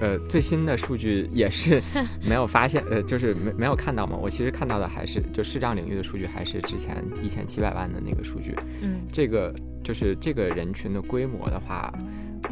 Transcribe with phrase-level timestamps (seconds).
[0.00, 1.82] 呃，最新的数据也是
[2.22, 4.14] 没有发现，呃，就是没没有看到嘛。
[4.14, 8.54] 我其实看到的还是就视障领域的数据，还是之前一千七百万的那个数据。
[8.82, 11.90] 嗯，这个就是这个人群的规模的话，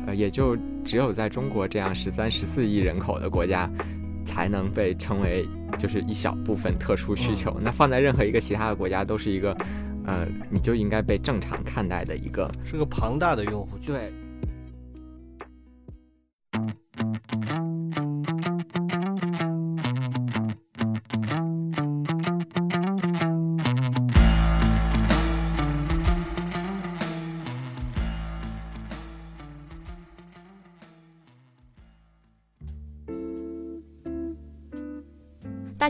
[0.07, 3.71] 呃，也就只有在中国这样十三、十四亿人口的国家，
[4.25, 5.47] 才能被称为
[5.79, 7.55] 就是一小部分特殊需求。
[7.61, 9.55] 那放在任何一个其他的国家，都是一个，
[10.07, 13.95] 呃，你就应该被正常看待的一个，是个庞大的用户群。
[13.95, 14.11] 对。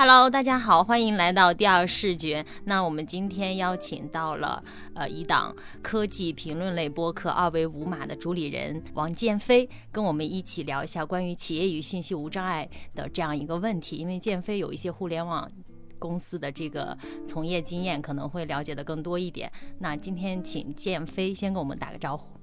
[0.00, 2.46] Hello，大家好，欢迎来到第二视觉。
[2.66, 4.62] 那我们今天邀请到了
[4.94, 13.96] 呃一档科技评论类播客《二维五码》的主理人王建飞，跟我们一起聊一下关于企业与信息无障碍的这样一个问题。
[13.96, 15.50] 因为建飞有一些互联网
[15.98, 16.96] 公司的这个
[17.26, 19.50] 从业经验，可能会了解的更多一点。
[19.80, 22.38] 那今天请建飞先跟我们打个招呼。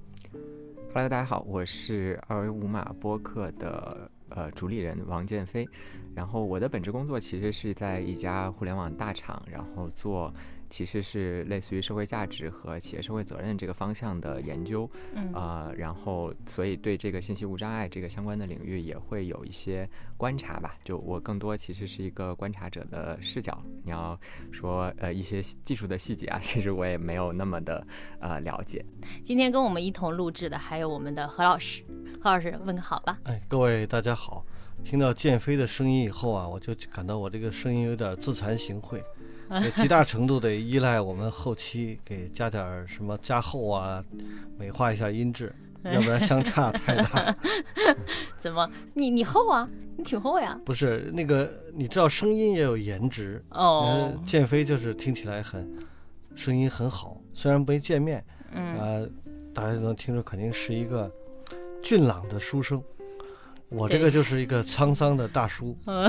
[0.92, 5.68] Hello，大家好，我是二维五码播客的呃主理人王建飞。
[6.14, 10.32] 然后我的本职工作其实是在一家互联网大厂，然后做
[10.68, 20.76] 其实是类似于社会价值和企业社会责任这个方向的研究，嗯呃，然后所以对这个信息无障碍这个相关的领域也会有一些观察吧。
[20.84, 23.62] 就我更多其实是一个观察者的视角。
[23.84, 24.18] 你要
[24.50, 27.86] 说呃一些技术的细节啊，其实我也没有那么的
[28.20, 28.84] 呃了解。
[29.22, 31.82] 今天跟我们一同录制的还有我们的何老师，
[32.20, 33.18] 何老师问个好吧。
[33.24, 34.44] 哎，各位大家好，
[34.84, 39.00] 听到建飞的声音以后啊，我就感到我这个声音有点自惭形秽，
[39.62, 44.04] 也极大程度得依赖我们后期给加点儿什么加厚啊，
[44.58, 47.36] 美化一下音质，要不然相差太大。
[48.36, 48.68] 怎么？
[48.94, 49.68] 你你厚啊？
[49.96, 50.58] 你挺厚呀。
[50.64, 55.70] 不是那个，你知道声音也有颜值，哦呃，建飞就是听起来很
[56.34, 59.08] 声音很好，虽然没见面，嗯，呃，
[59.54, 61.10] 大家都能听出肯定是一个
[61.82, 62.82] 俊朗的书生。
[63.68, 65.76] 我这个就是一个沧桑的大叔。
[65.86, 66.08] 嗯，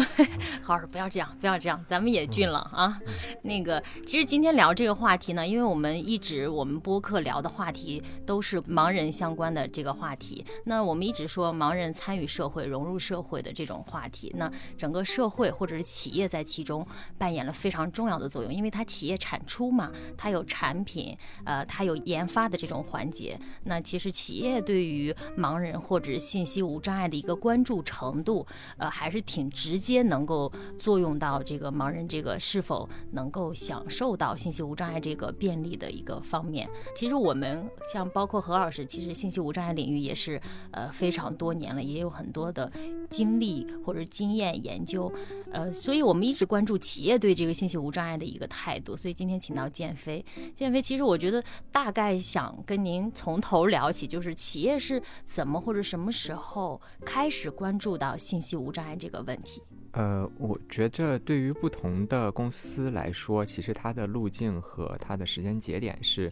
[0.61, 2.99] 何老师不要这样，不要这样，咱们也俊朗啊。
[3.41, 10.45] 那个，其实今天聊这个话题呢，因为我们一直我们播客聊的话题都是盲人相关的这个话题。
[10.65, 16.85] 那我们一直说盲人参与社会、融入社会的这种话题，那整个社会或者是企业在其中
[17.17, 23.39] 扮演了非常重要的作用，因为它企业产出嘛，它有产品，呃，它有研发的这种环节。
[23.63, 36.69] 那其实企业对于盲人或者是信息无障碍的一个关注程度，呃，还是挺直接，能够作用到这个盲人这个是否能够享受到信息无障碍这个便利的一个方面。
[36.93, 40.41] 其实我们像包括何老师，其实信息无障碍领域也是
[40.71, 42.69] 呃非常多年了，也有很多的
[43.09, 45.09] 经历或者经验研究，
[45.53, 48.97] 呃，所以我们一直关注企业对这个信息无障碍的一个态度。
[48.97, 51.41] 所以今天请到建飞，建飞，其实我觉得
[51.71, 59.61] 大概想跟您从头聊起，就是企业是怎么或者什么时候开始关注到信息无障碍这个问题。
[59.91, 66.27] 呃，我觉着对于不同的公司来说，其实它的路径和它的时间节点是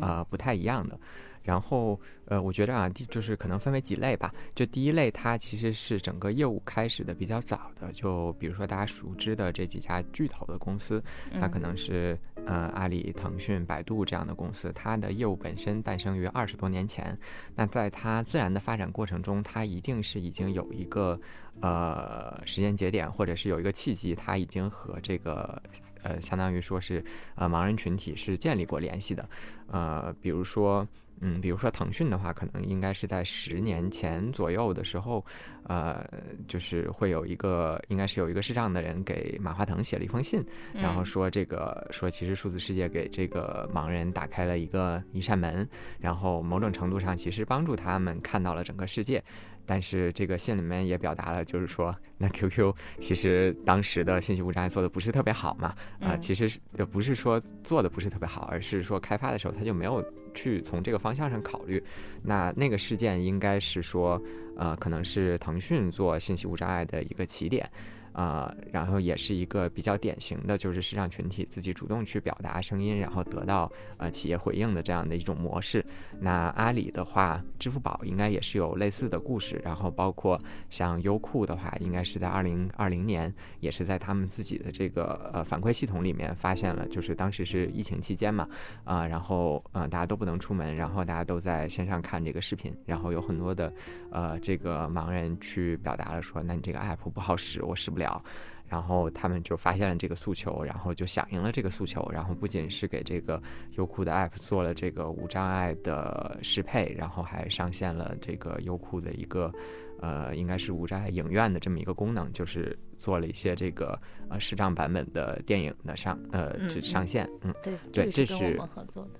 [0.00, 0.98] 啊、呃不太一样的。
[1.42, 4.32] 然后呃，我觉得啊，第就是可能分为几类吧。
[4.54, 11.02] 就第一类，它其实是整个业务开始的比较早的，就比如说大家熟知的这几家巨头的公司，
[11.40, 17.18] 它可能是呃阿里、腾讯、百度这样的公司，它的业务本身诞生于二十多年前。
[17.56, 21.18] 那在它自然的发展过程中，它一定是已经有一个
[21.62, 25.60] 呃时间节点，或者是有一个契机，它已经和这个
[26.02, 27.02] 呃相当于说是
[27.34, 29.28] 呃盲人群体是建立过联系的。
[29.68, 30.86] 呃，比如说。
[31.20, 35.24] 嗯，比如说腾讯的话，可能应该是在十年前左右的时候，
[35.64, 36.04] 呃，
[36.48, 45.68] 就是会有一个，应该是有一个视障的人给马化腾写了一封信，然后说这个说其实数字世界给这个盲人打开了一个一扇门，
[45.98, 49.22] 然后某种程度上其实帮助他们看到了整个世界。
[49.70, 55.68] 但是这个信里面也表达了，就是说，那 QQ 其实当时的信息无障碍做的不是特别好嘛，
[56.00, 61.80] 啊，嗯其实是呃不是说做的不是特别好，而是说开发的时候他就没有去从这个方向上考虑。
[62.20, 64.20] 那那个事件应该是说，
[64.56, 67.70] 呃，可能是腾讯做信息无障碍的一个起点。
[68.12, 75.84] 啊、然后也是一个比较典型的，就是市场群体自己主动去表达声音，然后得到呃企业回应的这样的一种模式。
[76.20, 88.48] 那阿里的话，支付宝应该也是有类似的故事，然后包括像优酷的话，应该是在二零二零年，也是在他们自己的这个呃反馈系统里面发现了，就是当时是疫情期间嘛，
[88.84, 93.72] 啊、然后呃大家都不能出门，然后大家都在线上看这个视频，然后有很多的
[94.10, 98.22] 呃这个盲人去表达了说，那你这个 app 不好使，我使不了。
[98.68, 103.42] 然后他们就发现了这个诉求，然后就响应了这个诉求，然后不仅是给这个
[103.72, 109.52] 优酷的 app 做了这个无障碍的适配，然后还上线了这个优酷的一个
[110.00, 119.18] 呃，应该是无障碍影院的这么一个功能，就是做了一些这个呃视障版本的电影的上呃嗯这上线，嗯对，对这是我们合作的。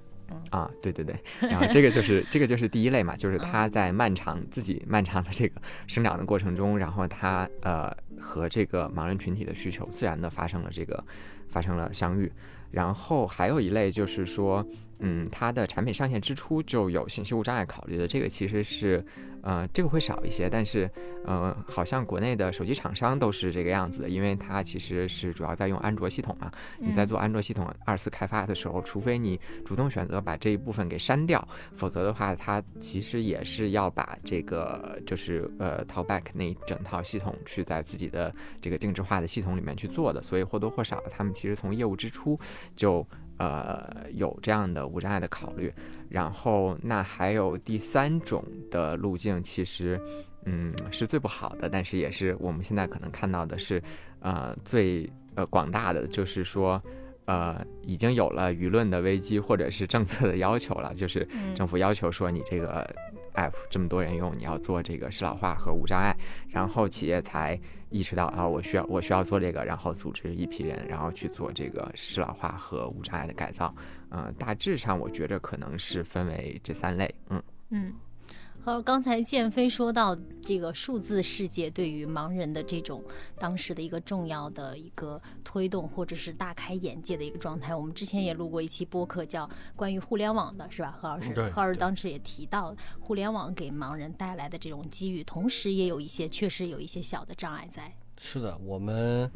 [0.51, 3.51] 啊，对对对，然后这个就是这个就是第一类嘛，就是嗯。
[3.51, 11.05] 他在漫长自己漫长的这个生长的过程中，然后他呃和这个盲人群体的需求自然的发生了这个
[11.49, 12.31] 发生了相遇，
[12.71, 14.65] 然后还有一类就是说，
[15.01, 19.05] 嗯，它的产品上线之初就有信息无障碍考虑的，这个其实是
[19.43, 20.91] 呃这个会少一些，但是
[21.27, 27.11] 呃好像国内的手机厂商都是这个样子的，因为它其实是主要在用安卓系统嘛，你在嗯。
[27.11, 31.45] 做安卓系统二次开发的时候，除非你主动选择把这一部分给删掉，
[31.75, 42.39] 否则的话，它其实也是要把这个就是呃 Talkback 那一整套系统去在自己的这个定制化的系统里面去做的，所以或多或少，他们其实从业务之初
[42.77, 43.05] 就
[43.41, 45.73] 呃有这样的无障碍的考虑。
[46.09, 50.01] 然后那还有第三种的路径，其实
[50.45, 53.83] 嗯是最不好的，但是也是我们现在可能看到的是
[54.21, 56.81] 呃最呃广大的，就是说。
[57.27, 62.85] 呃，已经有了舆论的危机，或者是政策的要求了，就是嗯政府要求说你这个
[63.35, 66.17] app 这么多人用，你要做这个适老化和无障碍，
[66.49, 67.59] 然后企业才
[67.91, 73.75] 意识到啊，我需要我需要做这个，然后组织一批人，然后去做这个适老化和无障碍的改造。
[74.11, 77.13] 嗯、大致上我觉着可能是分为这三类。
[77.29, 77.95] 嗯嗯，
[78.63, 83.03] 好，刚才建飞说到这个数字世界对于盲人的这种
[83.39, 87.75] 当时的一个重要的一个推动，或者是大开眼界的一个状态。
[87.75, 90.95] 我们之前也录过一期播客，叫关于互联网的，是吧？
[91.01, 97.91] 何老师何老师当时也提到互联网给盲人带来的这种机遇，同时也有一些确实有一些小的障碍在。
[98.19, 99.31] 是的，我们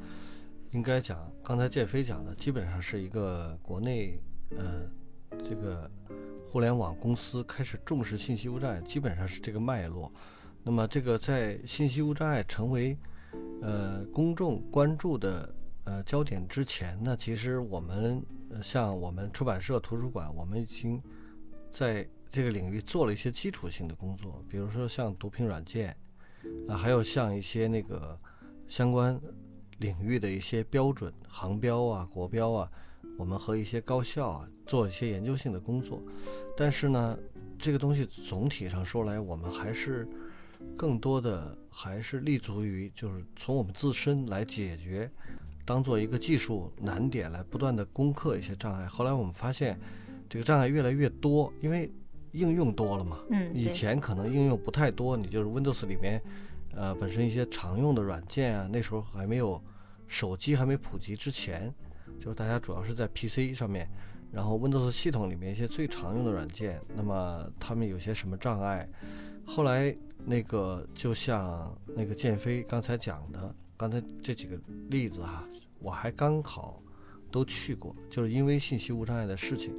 [0.73, 4.21] 应该讲，刚才建飞讲的，基本上是一个国内
[4.51, 4.83] 呃
[5.39, 5.91] 这个
[6.55, 10.13] 互联网公司开始重视信息无障碍，基本上是这个脉络。
[10.63, 12.97] 那么这个在信息无障碍成为
[13.61, 15.53] 呃公众关注的
[15.83, 21.03] 呃焦点之前呢，其实我们呃像我们出版社、图书馆，我们已经
[21.73, 25.97] 在这个领域做了一些基础性的工作，比如说像读屏软件
[26.69, 28.17] 啊，还有像一些那个
[28.69, 29.21] 相关
[29.79, 32.71] 领域的一些标准、航标啊、国标啊，
[33.19, 36.03] 我们和一些高校啊做一些研究性的工作。
[36.57, 37.19] 但是呢，
[37.59, 40.09] 这个东西总体上说来，我们还是
[40.77, 45.11] 更多的还是立足于就是从我们自身来解决，
[45.65, 48.87] 当做一个技术难点来不断的攻克一些障碍。
[48.87, 49.79] 后来我们发现，
[50.29, 51.93] 这个障碍越来越多，因为
[52.33, 53.19] 应用多了嘛。
[53.31, 56.21] 嗯，以，前可能应用不太多，你就是 Windows 里面，
[56.75, 59.63] 呃，本身一些常用的软件啊，那时候还没有
[60.07, 61.73] 手机还没普及之前，
[62.19, 63.89] 就是大家主要是在 PC 上面，
[64.35, 68.89] 然后 Windows 系统里面一些最常用的软件，那么他们有些什么障碍？
[69.47, 75.45] 后来那个就像那个建飞刚才讲的，刚才这几个例子哈、
[75.79, 76.83] 我还刚好
[77.31, 79.73] 都去过，就是因为信息无障碍的事情，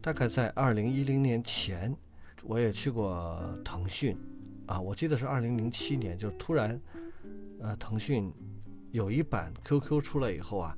[0.00, 1.94] 大概在二零一零年前。
[2.44, 4.16] 我也去过腾讯，
[4.64, 6.80] 啊，我记得是二零零七年，就是突然，
[7.60, 8.32] 呃，腾讯
[8.92, 10.74] 有一版 QQ 出来以后啊，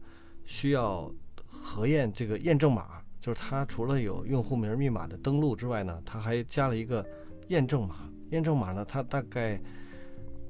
[0.47, 1.13] 需要
[1.47, 7.07] 核验这个验证码，就是它除了有用户名密码的登录之外呢，它还加了一个
[7.49, 8.09] 验证码。
[8.31, 9.61] 验证码呢，它大概，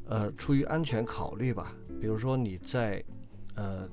[0.05, 3.03] 呃，出于安全考虑吧，比如说你在，
[3.55, 3.89] 呃，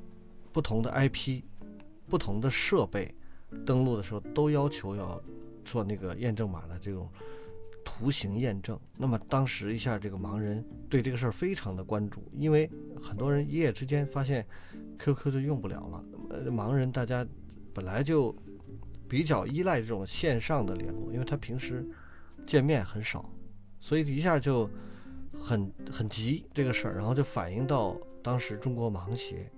[0.52, 1.42] 不同的 IP、
[2.10, 3.14] 不同的设备
[3.66, 5.22] 登录的时候，都要求要
[5.64, 7.10] 做那个验证码的这种
[7.86, 8.78] 图形验证。
[8.98, 12.70] 那么当时一下，这个盲人对这个事儿非常的关注，因为
[13.02, 14.46] 很多人一夜之间发现
[15.00, 16.06] QQ 就用不了了。
[16.30, 17.26] 呃，盲人大家
[17.74, 18.36] 本来就
[19.08, 21.86] 比较依赖这种线上的联络，因为他平时
[22.46, 23.30] 见面很少，
[23.80, 24.70] 所以一下就
[25.34, 29.50] 很很急这个事儿，然后就反映到当时中国盲协，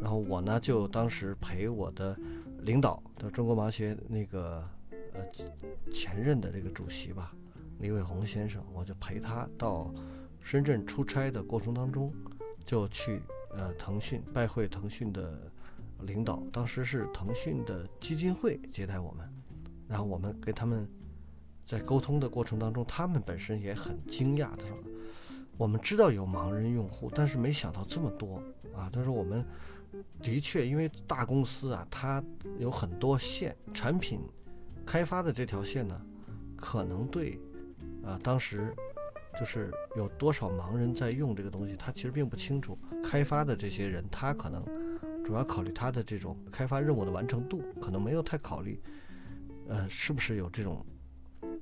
[0.00, 2.16] 然后我呢就当时陪我的
[2.60, 4.68] 领导的中国盲协那个
[5.12, 5.20] 呃
[5.92, 7.32] 前任的这个主席吧，
[7.78, 9.94] 李伟红先生，我就陪他到
[10.40, 12.12] 深圳出差的过程当中，
[12.64, 13.20] 就去
[13.54, 15.50] 呃腾讯拜会腾讯的
[16.02, 19.28] 领导，当时是腾讯的基金会接待我们，
[19.88, 20.88] 然后我们给他们
[21.64, 24.76] 在沟通的过程当中，他们本身也很惊讶，他说。
[25.58, 28.42] 我们知道有盲人用户，但是没想到这么多
[28.74, 28.90] 啊！
[28.90, 29.44] 他说我们
[30.20, 32.24] 的确，因为大公司啊，它
[32.58, 34.18] 有很多线，产品
[34.84, 36.00] 开发的这条线呢，
[36.56, 37.38] 可能对
[38.02, 38.74] 啊，当时
[39.38, 42.76] 就是有多少盲人在用这个东西，他其实并不清楚。
[43.04, 44.64] 开发的这些人，他可能
[45.24, 48.80] 主要考虑它的这种开发任务的完成度，可能没有太考虑，
[49.68, 50.84] 呃，是不是有这种。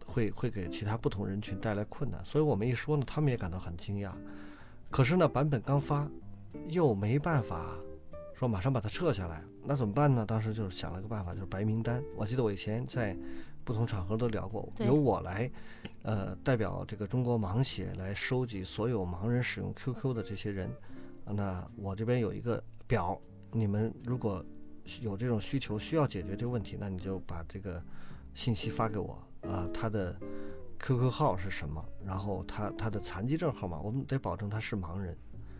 [0.07, 4.11] 会会给其他不同人群带来困难，所以我们一说呢，他们也感到很惊讶。
[4.90, 6.11] 可是呢，版本刚发，
[6.69, 7.79] 又没办法
[8.35, 10.26] 说马上把它撤下来，那怎么办呢？
[10.26, 12.02] 当时就是想了个办法，就是白名单。
[12.17, 13.17] 我记得我以前在
[13.64, 15.49] 不同场合都聊过，由我来，
[16.02, 20.69] 呃，代表这个中国盲协来收集所有盲人使用 QQ 的这些人。
[21.25, 23.17] 那我这边有一个表，
[23.52, 24.45] 你们如果
[25.00, 27.83] 有这种需求需要解决这个问题，那你就把这个
[28.35, 29.23] 信息发给我。
[29.42, 30.14] 啊，他的
[30.78, 31.83] QQ 号是什么？
[32.04, 35.16] 然后他他的残疾证号码，我们得保证他是盲人。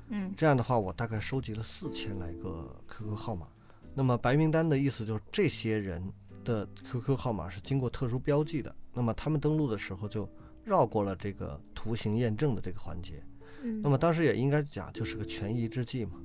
[0.09, 3.49] 嗯，这样的话，我大概收集了四千来个 QQ 号码。
[3.94, 6.12] 那么白名单的意思就是这些人
[6.44, 8.75] 的 QQ 号码是经过特殊标记的。
[8.92, 10.28] 那么他们登录的时候就
[10.64, 13.23] 绕过了这个图形验证的这个环节。
[13.62, 16.20] 嗯，那么当时也应该讲就是个权宜之计嘛。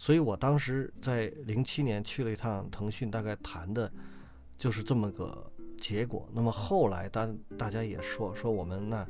[0.00, 3.92] 所以我当时在零七年去了一趟腾讯，大概谈的
[4.58, 5.46] 就是这么个。
[5.82, 7.26] 结果，那么后来大
[7.56, 9.06] 大家也说说我们那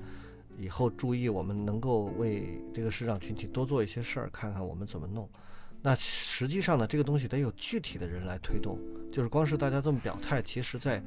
[0.56, 5.28] 以后注意，我们能够为这个市场群体多做一些事儿，看看我们怎么弄。
[5.82, 8.78] 那实际上呢，这个东西得有具体的人来推动，
[9.11, 11.02] 就是光是大家这么表态，其实在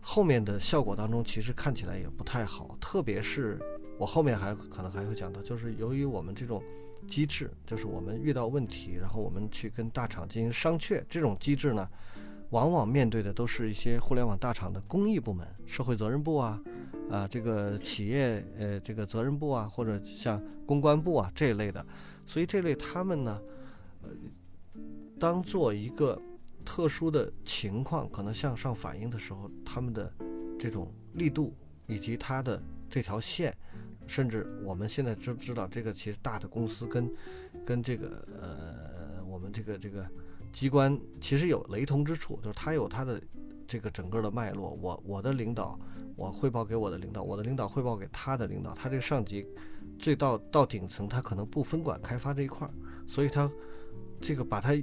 [0.00, 2.78] 后面的效果当中，其实看起来也不太好。
[2.80, 3.58] 特别是
[3.98, 6.62] 我后面还可能还会讲到，就是由于我们这种
[7.06, 11.88] 机制，就是我们遇到问题，然后我们去跟大厂进行商榷，这种机制呢。
[12.50, 16.62] 往往面对的都是一些互联网大厂的公益部门、社会责任部啊，
[17.10, 21.84] 啊，这个企业呃这个责任部啊，或者像公关部啊这一类的，
[22.24, 23.42] 所以这类他们呢，
[24.04, 24.10] 呃，
[25.18, 26.22] 当做一个
[26.64, 30.12] 特殊的情况可能向上反映的时候，他们的
[30.56, 31.52] 这种力度
[31.88, 33.52] 以及它的这条线，
[34.06, 37.10] 甚至我们现在知知道这个其实大的公司跟
[37.64, 40.06] 跟这个呃我们这个这个。
[40.52, 43.20] 机关其实有雷同之处，就是他有他的
[43.68, 44.70] 这个整个的脉络。
[44.80, 45.78] 我我的领导，
[46.14, 49.46] 我汇报给我的领导，我的领导汇报给他的领导，他这个上级
[49.98, 52.72] 最到到顶层，他可能不分管开发这一块儿，
[53.06, 53.50] 所以他
[54.18, 54.74] 这个把它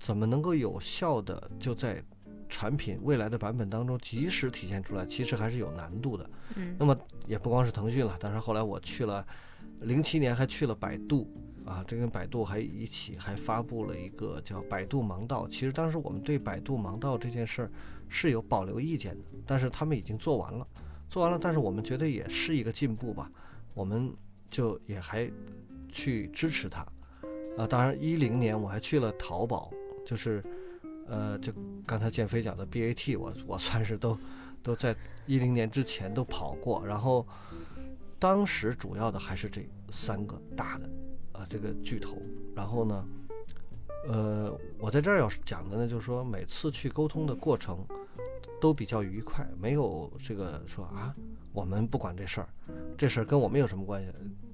[0.00, 2.02] 怎么能够有效的就在
[2.48, 6.30] 产品未来的版本当中及时体现出来，其实还是有难度的。
[6.54, 9.26] 嗯，那么也不光是腾讯了，但是后来我去了
[9.80, 11.30] 零七年，还去了百度。
[11.66, 15.48] 啊，这跟百度还一起还发布了一个叫“百度盲道”。
[15.50, 17.70] 其实当时我们对百度盲道这件事儿
[18.08, 20.64] 是有保留意见的，但是他们已经做完了，
[21.08, 21.36] 做完了。
[21.42, 23.28] 但是我们觉得也是一个进步吧，
[23.74, 24.14] 我们
[24.48, 25.28] 就也还
[25.88, 26.86] 去支持它。
[27.58, 29.72] 啊，当然一零年我还去了淘宝，
[30.06, 30.40] 就是
[31.08, 31.52] 呃，就
[31.86, 34.18] 刚才建飞讲的 BAT，我我算是都
[34.62, 34.94] 都在
[35.26, 36.86] 一零年之前都跑过。
[36.86, 37.26] 然后
[38.18, 40.88] 当时主要的还是这三个大的。
[41.36, 42.16] 啊，这个巨头，
[42.54, 43.04] 然后呢，
[44.08, 47.84] 呃，我在这儿要讲的呢，就是说每次去沟通的过程
[48.58, 51.14] 都比较愉快，没有这个说啊，
[51.52, 52.48] 我们不管这事儿，
[52.96, 54.10] 这事儿跟我们有什么关系？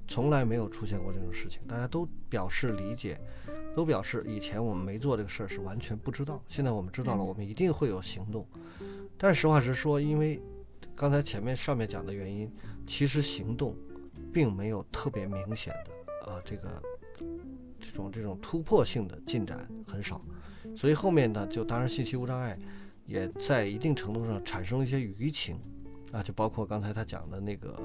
[0.09, 3.17] 从来没有出现过这种事情，大家都表示理解，
[3.75, 8.47] 都表示以前我们没做这个事儿是完全不知道，现在我们知道了，我们一定会有行动。
[9.17, 10.41] 但实话实说，因为
[10.95, 12.51] 刚才前面上面讲的原因，
[12.87, 13.75] 其实行动
[14.33, 16.31] 并没有特别明显的。
[16.31, 16.83] 啊，这个
[17.81, 20.21] 这种这种突破性的进展很少，
[20.77, 22.57] 所以后面呢，就当然信息无障碍，
[23.07, 25.59] 也在一定程度上产生了一些舆情，
[26.13, 27.77] 啊，就包括刚才他讲的那个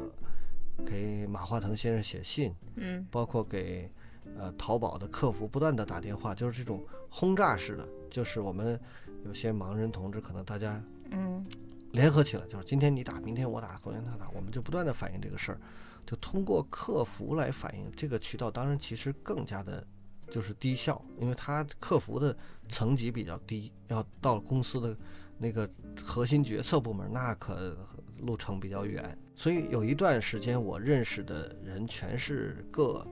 [0.86, 3.92] 给马化腾先生写信，嗯，包括给
[4.38, 8.80] 呃淘宝的客服不断的打电话，就是这种轰炸式的，就是我们
[9.26, 10.82] 有些盲人同志可能大家
[11.12, 11.46] 嗯
[11.92, 15.60] 联合起来，就是今天你打，明天我打，后天他打，我们就不断的反映这个事儿。
[16.06, 19.86] 就通过客服来反映这个渠道，当然其实更加的
[20.30, 22.34] 就是低效，因为他客服的
[22.70, 24.96] 层级比较低，要到公司的
[25.38, 25.70] 那个
[26.02, 27.78] 核心决策部门，那可
[28.20, 29.18] 路程比较远。
[29.36, 33.06] 所以有一段时间，我认识的人全是各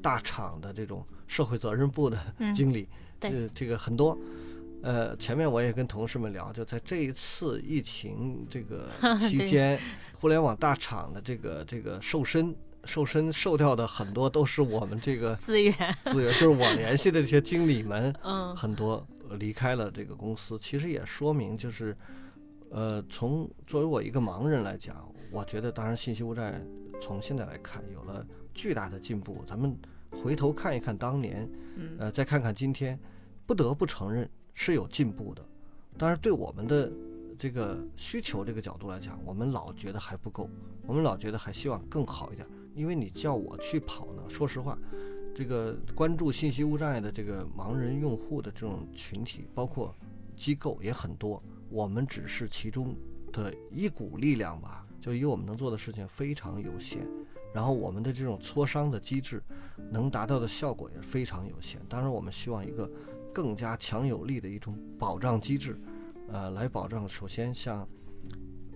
[0.00, 2.18] 大厂的这种社会责任部的
[2.54, 2.88] 经理，
[3.20, 4.18] 这这个很多。
[4.82, 8.88] 呃，前面我也跟同事们聊，就在这一次疫情这个
[9.20, 9.78] 期间，
[10.18, 12.54] 互联网大厂的这个这个瘦身。
[12.86, 15.74] 瘦身瘦掉的很多都是我们这个 资源
[16.06, 20.58] 资源，就是我联系的这些经理们，嗯，很多离开了这个公司。
[20.58, 21.94] 其实也说明，就是，
[22.70, 26.58] 呃，从作为我一个盲人来讲，我觉得当然信息无债
[26.98, 28.26] 从现在来看有了
[28.60, 29.42] 巨大的进步。
[29.46, 29.74] 咱们
[30.10, 31.48] 回头看一看当年，
[31.98, 32.98] 呃，再看看今天，
[33.46, 35.42] 不得不承认是有进步的。
[35.96, 36.92] 当然，对我们的。
[37.42, 40.46] 这个需求这个角度来讲，我们老觉得还不够，
[40.86, 42.46] 我们老觉得还希望更好一点。
[42.74, 44.78] 因为你叫我去跑呢，说实话，
[45.34, 49.96] 这个关注信息无障碍的这个盲人用户的这种群体，包括
[50.36, 52.94] 机构也很多，我们只是其中
[53.32, 54.86] 的一股力量吧。
[55.00, 57.08] 就以我们能做的事情非常有限，
[57.52, 59.42] 然后我们的这种磋商的机制
[59.90, 61.80] 能达到的效果也非常有限。
[61.88, 62.90] 当然，我们希望一个
[63.32, 65.80] 更加强有力的一种保障机制。
[66.32, 67.88] 呃，来保障，首先像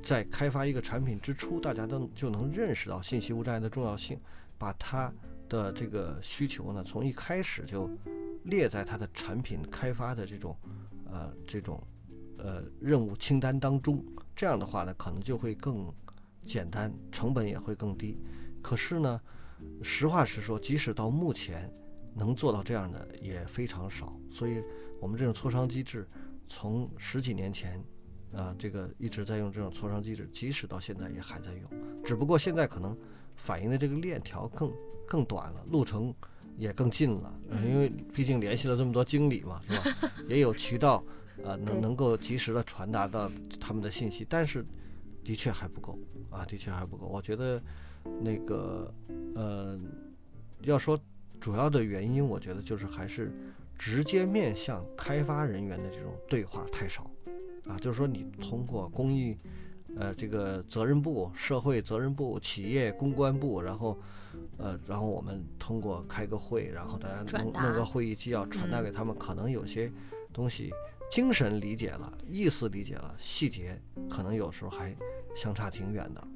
[0.02, 4.18] 在开发一个产品之初，大家都就能认识到信息无障碍的重要性，
[4.58, 5.12] 把它
[5.48, 7.88] 的这个需求呢，从一开始就
[8.42, 10.56] 列在它的产品开发的这种
[11.06, 11.80] 呃这种
[12.38, 14.04] 呃任务清单当中。
[14.34, 15.86] 这样的话呢，可能就会更
[16.42, 18.18] 简单，成本也会更低。
[18.64, 19.20] 可是呢，
[19.82, 21.70] 实话实说，即使到目前
[22.14, 24.18] 能做到这样的也非常少。
[24.30, 24.60] 所以，
[25.00, 26.08] 我们这种磋商机制。
[26.46, 27.82] 从十几年前，
[28.34, 31.70] 啊，这个一直在用这种磋商机制，即使到现在也还在用，
[32.04, 32.94] 只不过现在可能
[33.34, 34.70] 反映的这个链条更
[35.08, 36.14] 更短了，路程
[36.58, 40.12] 也更近了，因为毕竟联系了这么多经理嘛，是吧？
[40.28, 41.02] 也有渠道，
[41.42, 44.62] 啊，能能够及时的传达到他们的信息，但是
[45.24, 45.98] 的确还不够，
[46.30, 47.06] 啊，的确还不够。
[47.06, 47.60] 我觉得
[48.20, 48.92] 那个，
[49.34, 49.78] 呃，
[50.62, 50.98] 要说
[51.40, 53.32] 主要的原因，我觉得就是还是。
[53.76, 57.10] 直接面向开发人员的这种对话太少，
[57.66, 59.36] 啊，就是说你通过公益，
[59.96, 63.98] 呃，这个责任部、社会责任部、企业公关部，然后，
[64.58, 69.90] 呃，然后我们通过开个会，然后大家弄弄个会议纪要传达给他们，可能有些
[70.32, 70.70] 东西
[71.10, 73.76] 精神理解了，意思理解了，细节
[74.08, 74.94] 可能有时候还
[75.34, 76.28] 相差挺远的。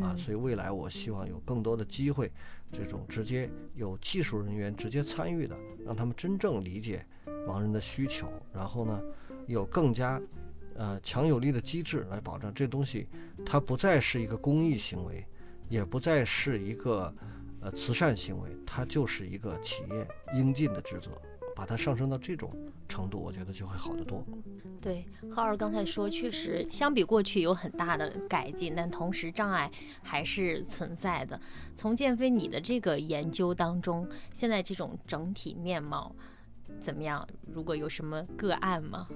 [0.00, 2.30] 啊，所以未来我希望有更多的机会，
[2.72, 7.04] 这种直接有技术人员直接参与的，让他们真正理解
[7.46, 9.00] 盲人的需求，然后呢，
[9.46, 10.20] 有更加
[10.74, 13.08] 呃强有力的机制来保障这东西，
[13.44, 15.24] 它不再是一个公益行为，
[15.68, 17.14] 也不再是一个
[17.60, 21.10] 呃慈善行为，它就是一个企业应尽的职责。
[21.56, 22.54] 把它上升到这种
[22.86, 24.22] 程度，我觉得就会好得多。
[24.78, 31.40] 对，浩儿刚才说，确实相比过去有很大的改进，但同时障碍还是存在的。
[31.74, 36.14] 从建飞你的这个研究当中，现在这种整体面貌
[36.78, 37.26] 怎么样？
[37.50, 39.08] 如果有什么个案吗？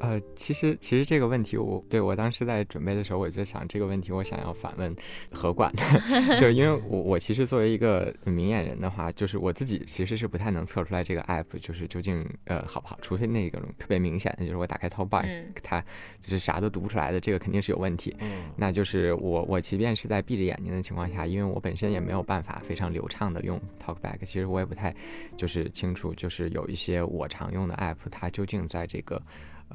[0.00, 4.96] 呃，其实其实这个问题，我对我当时在准备的时候，我就想这个问题，我想要反问
[5.30, 5.70] 何管，
[6.40, 15.84] 就因为我我其实作为一个明眼人的话，就是我自己其实是不太能测出来这个 app 就是究竟呃好不好，除非那个特别明显的，就是我打开 Top Buy，它
[16.18, 18.16] 就是啥都读不出来的，这个肯定是有问题。
[18.20, 24.96] 嗯，那就是我我即便是在闭着眼睛的情况下，因为我本身也没有办法非常流畅的用 Talkback，其实我也不太
[25.36, 29.20] 就是清楚，就是有一些我常用的 app，它究竟在这个。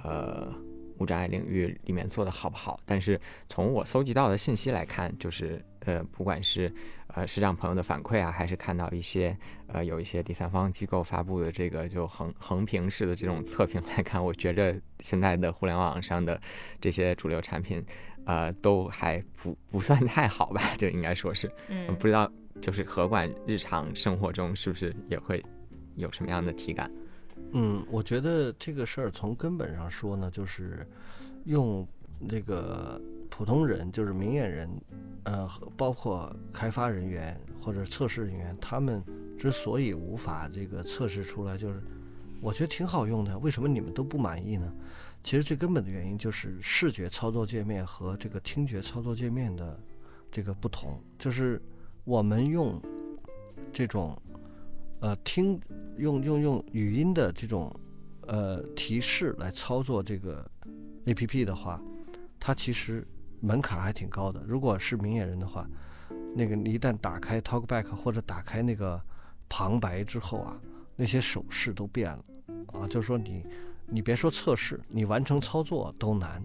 [0.04, 0.54] 呃，
[0.98, 2.80] 无障碍领域里面做的好不好？
[2.86, 6.74] 但是从我搜集到的信息来看，就是呃，不管是
[7.08, 16.40] 呃视障朋友的反馈啊，还是看到一些呃有一些第三方机构发布的这个就横横屏式的这种测评来看，我觉着现在的互联网上的
[16.80, 17.84] 这些主流产品，
[18.26, 20.62] 呃，都还不不算太好吧？
[20.78, 22.32] 就应该说是，嗯，不知道
[22.62, 25.44] 就是何管日常生活中是不是也会
[25.96, 26.90] 有什么样的体感？
[27.58, 30.86] 嗯，我觉得这个事儿从根本上说呢，就是
[31.46, 31.88] 用
[32.28, 34.70] 这个普通人，就是明眼人，
[35.24, 39.02] 呃，包括开发人员或者测试人员，他们
[39.40, 41.82] 之所以无法这个测试出来，就是
[42.42, 44.70] 我觉得挺好用的，为什么你们都不满意呢？
[45.24, 49.80] 其实最根本的原因就是视觉操作界面和这个听觉操作界面的
[50.30, 51.62] 这个不同，就是
[52.04, 52.82] 我们用
[53.72, 54.22] 这种。
[55.00, 55.60] 呃，听
[55.98, 57.74] 用用用语音的这种
[58.22, 60.50] 呃提示来操作这个
[61.06, 61.82] A P P 的话，
[62.40, 63.08] 它其实
[63.40, 64.44] 门槛还挺高的。
[64.48, 65.68] 如果是明眼人的话，
[66.36, 69.00] 那个你一旦打开 Talkback 或者打开那个
[69.48, 70.60] 旁白之后啊，
[70.96, 72.26] 那些手势都变了
[72.68, 73.46] 啊，就是说你
[73.88, 76.44] 你别说测试，你完成操作都难。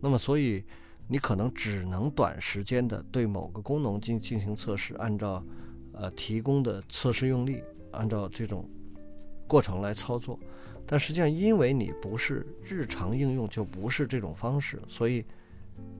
[0.00, 0.64] 那么所以
[1.08, 5.44] 你可能只能短时间的对某个功能进进行测试，按照
[5.92, 8.68] 呃提供的测试用例，按照这种
[9.46, 10.38] 过程来操作。
[10.86, 15.24] 但实际上，因为你不是日常应用，就不是这种方式，所以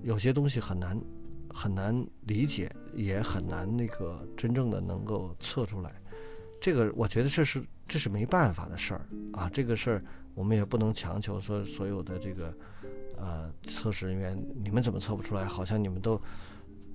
[0.03, 1.01] 有些东西很难
[1.49, 5.93] 很难理解，也很难那个真正的能够测出来。
[6.61, 12.55] 这个我觉得这是这是没办法的事儿啊，这个事儿我们也不能强求说所有的这个
[13.17, 15.45] 呃测试人员你们怎么测不出来？
[15.45, 16.21] 好像你们都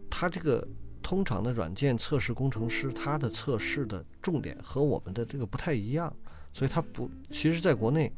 [0.09, 0.65] 他这个
[1.01, 6.13] 通常的软件测试工程师他的测试的重点和我们的这个不太一样。
[6.53, 8.11] 所以，他不，其实，在国内，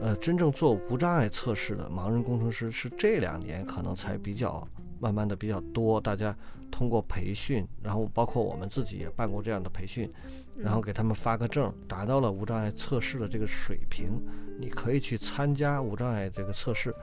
[0.00, 4.66] 呃，真正做无障碍测试的盲人工程师是这两年可能才比较
[5.00, 5.98] 慢慢的比较多。
[5.98, 6.36] 大家
[6.70, 10.12] 通过培训，然后包括我们自己也办过这样的培训，
[10.54, 14.20] 然后给他们发个证，达到了无障碍测试的这个水平，
[14.58, 16.94] 你可以去参加无障碍这个测试。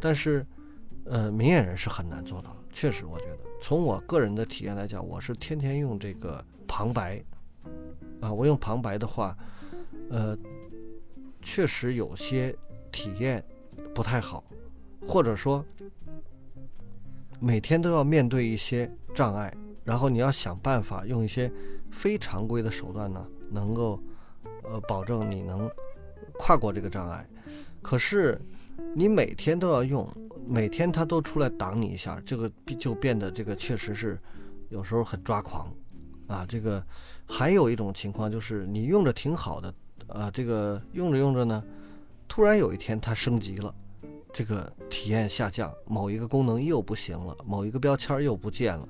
[0.00, 0.46] 但是，
[1.04, 2.56] 呃，明眼人是很难做到。
[2.72, 7.22] 确实，我觉得，从我个人的体验来讲，我是天天用这个旁白，
[8.20, 9.36] 啊，我用旁白的话。
[10.10, 10.36] 呃，
[11.40, 12.54] 确实有些
[12.90, 13.42] 体验
[13.94, 14.44] 不太好，
[15.06, 15.64] 或者说
[17.40, 21.50] 每天都要面对一些障碍，然后你要想办法用一些
[21.90, 23.98] 非常规的手段呢，能够
[24.64, 25.70] 呃保证你能
[26.34, 27.26] 跨过这个障碍。
[27.80, 28.38] 可是
[28.94, 30.08] 你每天都要用，
[30.46, 34.20] 每天它都出来挡你一下，这个就变得这个确实是
[34.68, 35.72] 有时候很抓狂
[36.26, 36.44] 啊。
[36.48, 36.84] 这个
[37.26, 39.72] 还有一种情况就是你用着挺好的。
[40.08, 41.62] 啊，这个用着用着呢，
[42.28, 43.74] 突然有一天它升级了，
[44.30, 48.88] 这个体验下降，某一个功能又不行了，某一个标签又不见了。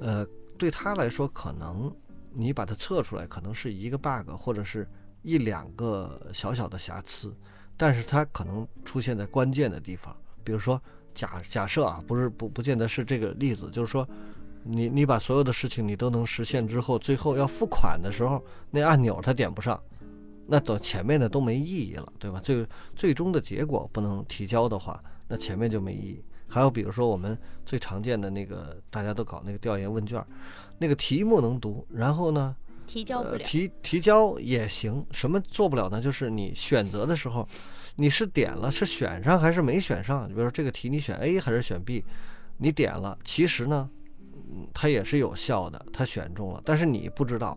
[0.00, 0.26] 呃，
[0.58, 1.94] 对它来说，可能
[2.32, 4.88] 你把它测出来，可能是一个 bug 或者是
[5.22, 7.32] 一两个小小的瑕疵，
[7.80, 10.14] 但是它可能出现在关键的地方。
[10.44, 10.78] 比如说，
[11.14, 14.06] 假假设啊，不是不不见得是这个例子，就是说，
[14.62, 19.82] 你你把所有的事情你都能实现之后，最后要付款的时候，那按钮它点不上。
[20.46, 22.38] 那等前面的都没意义了，对吧？
[22.40, 26.22] 最最终的结果不能提交的话，那前面就没意义。
[26.46, 30.22] 还有比如说我们最常见的那个，大家都搞那个调研问卷，
[30.76, 32.54] 那个题目能读，然后呢，
[32.90, 36.02] 提交不了，提提交也行，什么做不了呢？
[36.02, 37.46] 就是你选择的时候，
[37.94, 40.26] 你是点了是选上还是没选上？
[40.26, 42.04] 比如说这个题你选 A 还是选 B，
[42.58, 43.88] 你点了，其实呢，
[44.34, 47.56] 嗯，它也是有效的，它选中了，但是你不知道，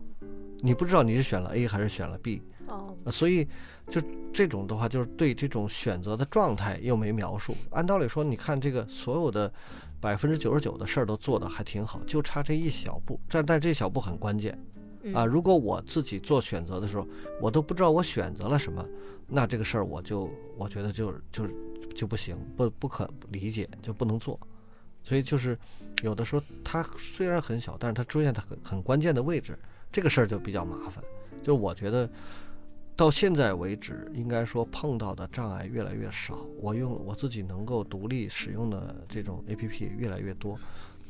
[0.60, 2.40] 你不知道你是选了 A 还是选了 B。
[2.68, 3.44] 哦，所以
[3.88, 4.00] 就
[4.32, 7.56] 这种的话，就是对这种选择的状态又没描述。
[7.72, 9.52] 按道理说，你看这个所有的
[10.00, 13.20] 百分之九十九的事儿都做得还挺好，就差这一小步。
[13.28, 14.56] 但但这小步很关键
[15.12, 15.26] 啊！
[15.26, 17.06] 如果我自己做选择的时候，
[17.40, 18.86] 我都不知道我选择了什么，
[19.26, 21.46] 那这个事儿我就我觉得就就
[21.94, 24.38] 就不行，不不可理解，就不能做。
[25.02, 25.58] 所以就是
[26.02, 29.58] 有的时候它虽然很小，但是它出现在很很关键的位置，
[29.92, 31.02] 这个事儿就比较麻烦。
[31.42, 32.08] 就我觉得。
[32.96, 36.46] 到现在为止，应该说碰到的障碍越来越少。
[36.60, 40.56] 我用我自己能够独立使用的这种 APP 越来越多，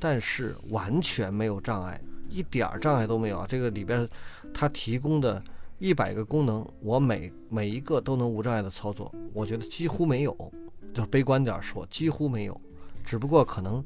[0.04, 3.46] 但是完全没有障碍，一点儿障碍都没有啊！
[3.48, 4.06] 这个里边
[4.52, 5.42] 它提供的
[5.78, 10.52] 一百个功能，我每每一个都能无障碍的操作，我觉得几乎没有。
[10.92, 12.60] 就是悲观点说，几乎没有，
[13.02, 13.82] 只不过可能。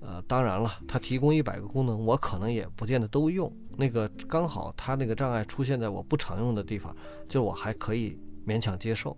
[0.00, 3.52] 呃，当然了，它提供一百个功能，我可能也不见得都用。
[3.76, 6.96] 那个刚好它那个障碍出现在我不常用的地方，
[7.28, 9.14] 就我还可以勉强接受。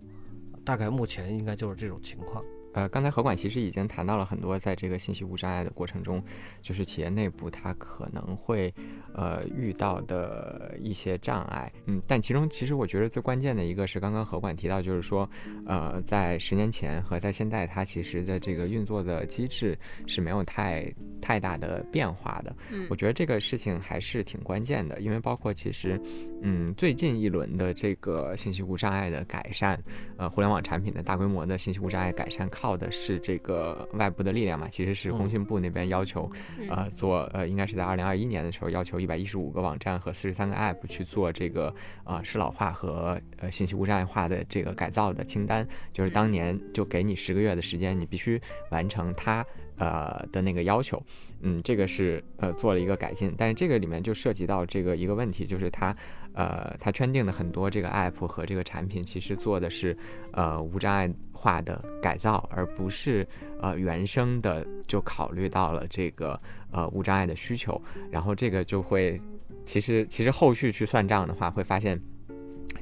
[0.65, 2.45] 大概目前应该就是这种情况。
[2.73, 6.23] 呃，刚才何管其实已经谈到了很多，在这个信息无障碍的过程中，
[6.63, 8.73] 就是企业内部它可能会
[9.13, 11.73] 呃遇到的一些障碍。
[11.87, 15.29] 嗯，但其中其实我觉得最关键的一个是刚刚何管提到，就是说，
[15.67, 22.55] 呃，在十年前和在现在，它其实的这个运作的机制是没有太太大的变化的。
[22.71, 26.01] 嗯，我觉得这个事情还是挺关键的，因为包括其实，
[26.41, 29.83] 嗯，最近一轮的这个信息无障碍的改善，
[30.17, 32.49] 呃，互联网产品的大规模的信息无障碍改善。
[32.61, 34.69] 靠的是这个外部的力量嘛？
[34.69, 36.31] 其实是工信部那边要求，
[36.69, 45.67] 呃，做呃，应该是在二零二一年的时候，要求一百一十五个网站和四十三个 App 去做这个呃适老化和呃信息无障碍化的这个改造的清单。
[45.91, 48.39] 就是当年就给你十个月的时间，你必须
[48.71, 49.43] 完成它
[49.79, 51.03] 呃的那个要求。
[51.41, 55.97] 嗯，这个是呃做了一个改进，但是这个里面就涉及到这个一个问题，就是它。
[56.35, 59.97] 呃，它圈定的很多这个 app 和这个产品，其实做的是
[60.33, 63.27] 呃无障碍化的改造，而不是
[63.61, 66.41] 呃原生的就考虑到了这个
[66.71, 67.81] 呃无障碍的需求。
[68.11, 69.21] 然后这个就会，
[69.65, 72.01] 其实其实后续去算账的话，会发现，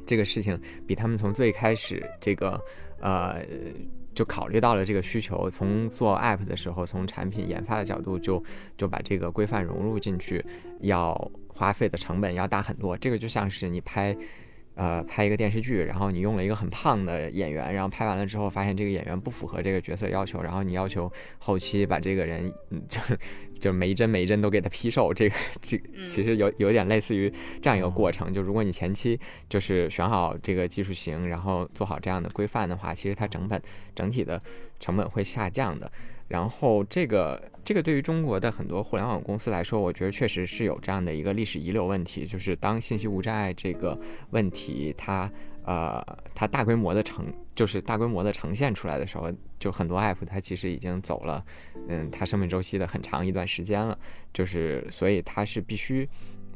[0.06, 2.60] 这个事情比他们从最开始这个
[3.00, 3.42] 呃
[4.14, 8.42] 就考虑到了这个需求，从做 app 的时候，从产品研发的角度就
[8.76, 10.44] 就把这个规范融入进去，
[10.80, 11.14] 要
[11.58, 12.96] 花费的成本要大很多。
[12.96, 14.16] 这个就像是你拍。
[14.80, 22.48] 呃，拍一个电视剧，然后你用了一个很胖的演员，然后拍完了之后发现这个演员不符合这个角色要求，然后你要求后期把这个人，
[22.88, 23.00] 就
[23.58, 27.28] 就每一帧每一帧都给他批瘦，这个这其实有有点类似于
[27.60, 28.32] 这样一个过程。
[28.32, 29.18] 就如果你前期
[29.48, 33.60] 就是选好这个技术型，然后做好这样的规范的话，其实它成本
[33.96, 34.40] 整体的
[34.78, 35.90] 成本会下降的。
[36.28, 43.98] 然后这个这个对于中国的很多互联网公司来说，我觉得确实是有这样的一个历史遗留问题，就是当信息无障碍这个
[44.30, 45.30] 问题它
[45.64, 51.44] 呃它大规模的呈就是大规模的呈现出来的时候，就很多 app 它其实已经走了
[51.88, 53.98] 嗯它生命周期的很长一段时间了，
[54.32, 56.08] 就是所以它是必须。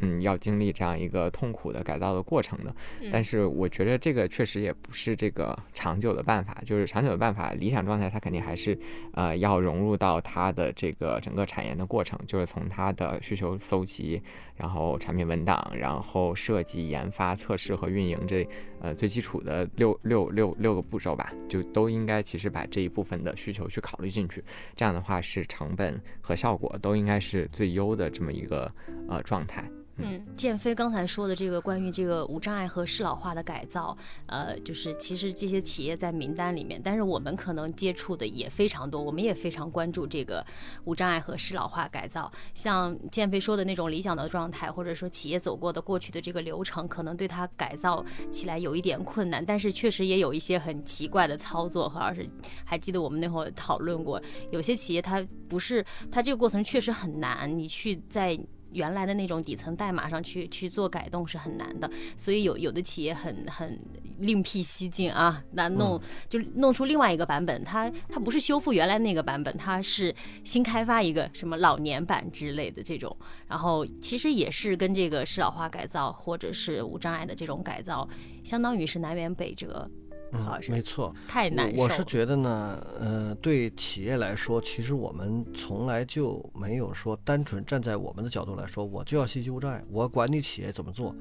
[0.03, 2.75] 嗯，要经历这样一个痛苦的改造的过程的，
[3.11, 6.61] 但是我觉得这个确实也不是这个长久的办法。
[6.65, 8.77] 就是长久的办法，理想状态它肯定还是，
[9.15, 14.21] 呃，要融入到它的这个整个产研的过程，就是从它的需求搜集，
[14.57, 18.47] 然后产品文档，然后设计、研发、测试和运营这
[18.81, 24.43] 呃最基础的六六六六个步骤吧，就都应该其实把这一部分的需求去考虑进去。
[24.75, 28.69] 这样的话是成本和效果都应该是最优的这么一个
[29.09, 29.65] 呃状态。
[29.97, 40.45] 嗯，建飞刚才说的这个关于这个无障碍和适老化的改造，呃，就是其实这些企业在名单里面，但是我们可能接触的也非常多，我们也非常关注这个
[40.85, 42.33] 无障碍和适老化改造。
[42.55, 52.27] 像建飞说的那种理想的状态，或者说企业走过的过去的这个流程，可能对它改造起来有一点困难，但是确实也有一些很奇怪的操作和而是
[52.65, 58.39] 还记得我们那会儿讨论过，有些企业它不是它这个过程确实很难，你去在。
[58.73, 63.79] 原来的那种底层代码上去去做改动是很难的，所以有有的企业很很
[64.19, 73.17] 另辟蹊径啊，那弄就弄出另外一个版本，它它不是修复原来那个版本，它是新开发一个什么老年版之类的这种，
[73.49, 78.09] 然后其实也是跟这个适老化改造或者是无障碍的这种改造，
[78.45, 79.91] 相当于是南辕北辙。
[80.35, 81.83] 嗯，没错，太难受。
[81.83, 91.15] 我是觉得呢，呃，对企业来说，其实我们从来就没有说单纯站在我们的角度来说，我就要信息无障碍，我管你企业怎么做，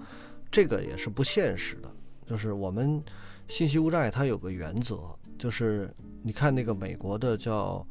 [0.50, 1.92] 这个也是不现实的。
[2.26, 3.04] 就是我们
[3.50, 5.00] 信息无障碍它有个原则，
[5.38, 5.94] 就是
[6.24, 7.86] 你看那个美国的叫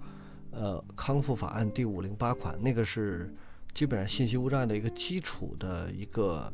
[0.52, 3.30] 呃康复法案第五零八款，那个是
[3.74, 6.50] 基本上信息无障碍的一个基础的一个。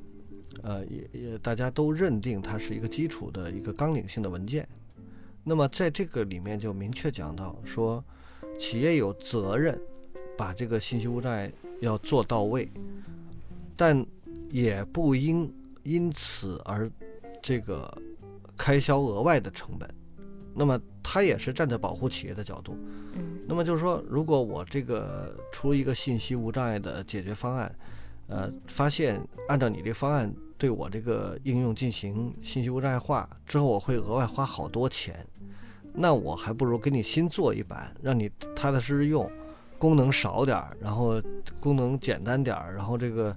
[0.63, 4.67] 呃，也也大家都认定它是一个基础的一个纲领性的文件。
[5.45, 8.03] 那么在这个里面就明确讲到说，
[8.59, 9.81] 企业有责任
[10.37, 12.69] 把这个信息无障碍要做到位，
[13.77, 14.05] 但
[14.51, 15.53] 也不应
[15.85, 16.91] 因此而
[17.41, 17.97] 这个
[18.57, 19.89] 开销额外的成本。
[20.53, 22.77] 那么它也是站在保护企业的角度。
[23.13, 23.39] 嗯。
[23.47, 27.73] 那么就是说，如果我这个出一个信息无障碍的解决方案，
[28.27, 30.35] 呃，发现按照你这方案。
[30.59, 35.27] 对我这个应用进行信息无障碍化之后，我会额外花好多钱，
[35.93, 39.31] 那我还不如给你新做一版，让你踏踏实实用，
[39.79, 41.21] 功能少点儿，然后
[41.61, 43.37] 功能简单点儿，然后这个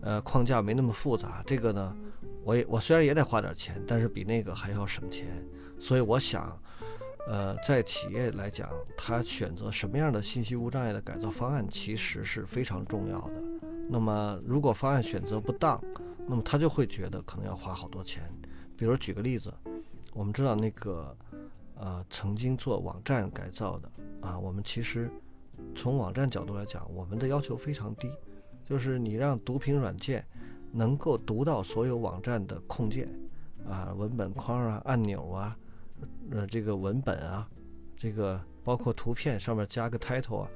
[0.00, 1.42] 呃框架没那么复杂。
[1.44, 1.96] 这个呢，
[2.44, 5.26] 我也我虽然也得花点钱，但是比那个还要省钱。
[5.78, 6.56] 所以我想，
[7.26, 13.42] 呃，在企业来讲，他选择什么样的信息无障碍的改造方案，其实是非常重要的。
[13.88, 15.82] 那么如果方案选择不当，
[16.26, 18.22] 那么他就会觉得可能要花好多钱，
[18.76, 19.52] 比如举个例子，
[20.12, 21.16] 我们知道那个，
[21.74, 25.10] 呃，曾经做网站改造的啊，我们其实
[25.74, 28.10] 从网站角度来讲，我们的要求非常低，
[28.64, 30.24] 就是你让读屏软件
[30.72, 33.08] 能够读到所有网站的控件
[33.68, 35.56] 啊，文本框啊，按钮啊，
[36.30, 37.48] 呃，这个文本啊，
[37.96, 40.48] 这个包括图片上面加个 title 啊，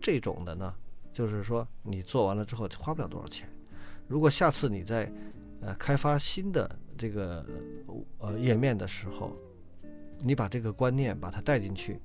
[0.00, 0.74] 这种的呢，
[1.12, 3.48] 就是说你做完了之后花不了多少钱。
[4.10, 5.08] 如果下次你在，
[5.60, 6.68] 呃，开发新的
[6.98, 7.46] 这个
[8.18, 9.36] 呃页面的时候，
[10.18, 12.00] 你把这个观念把它带进去，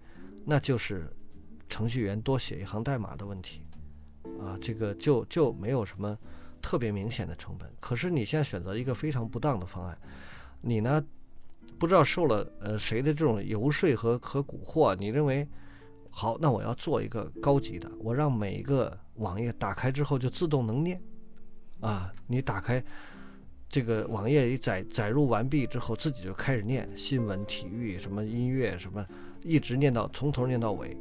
[0.45, 1.11] 那就是
[1.67, 3.65] 程序员多写一行代码的问题，
[4.39, 6.15] 啊，这个就就没有什么
[6.61, 7.67] 特别明显的成本。
[7.79, 9.97] 可是你现在选择一个非常不当的方案，
[10.61, 11.03] 你呢
[11.79, 15.47] 不知道受了呃谁的这种游说和和蛊惑，你认为
[16.11, 21.01] 好，那我要做一个高级的，我让每一个网页打开之后就自动能念。
[21.81, 22.83] 啊，你打开
[23.69, 29.05] 这个网页，一载载入完毕之后，自己就开始念新闻、体育、什么音乐、什么，
[29.43, 30.95] 一直念到从头念到尾。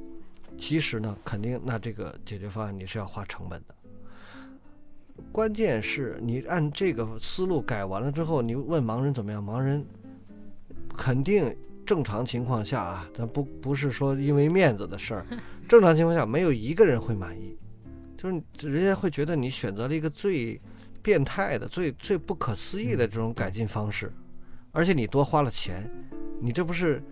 [0.56, 3.74] 其实呢，肯定那这个解决方案你是要花成本的。
[5.30, 9.44] 关键是你按这个思路改完了之后，你问盲人怎么样？
[9.44, 9.84] 盲人
[10.96, 11.56] 肯定
[11.87, 15.26] 正常情况下啊，咱不不是说因为面子的事儿，
[15.68, 17.56] 正常情况下没有一个人会满意，
[18.24, 20.58] 就是人家会觉得你选择了一个最
[21.02, 24.10] 变态的、最最不可思议的这种改进方式，
[24.72, 25.90] 而且你多花了钱，
[26.40, 27.02] 你这不是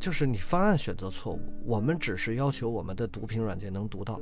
[0.00, 1.40] 就是你方案选择错误？
[1.62, 4.18] 我们只是要求我们的读屏软件能读到，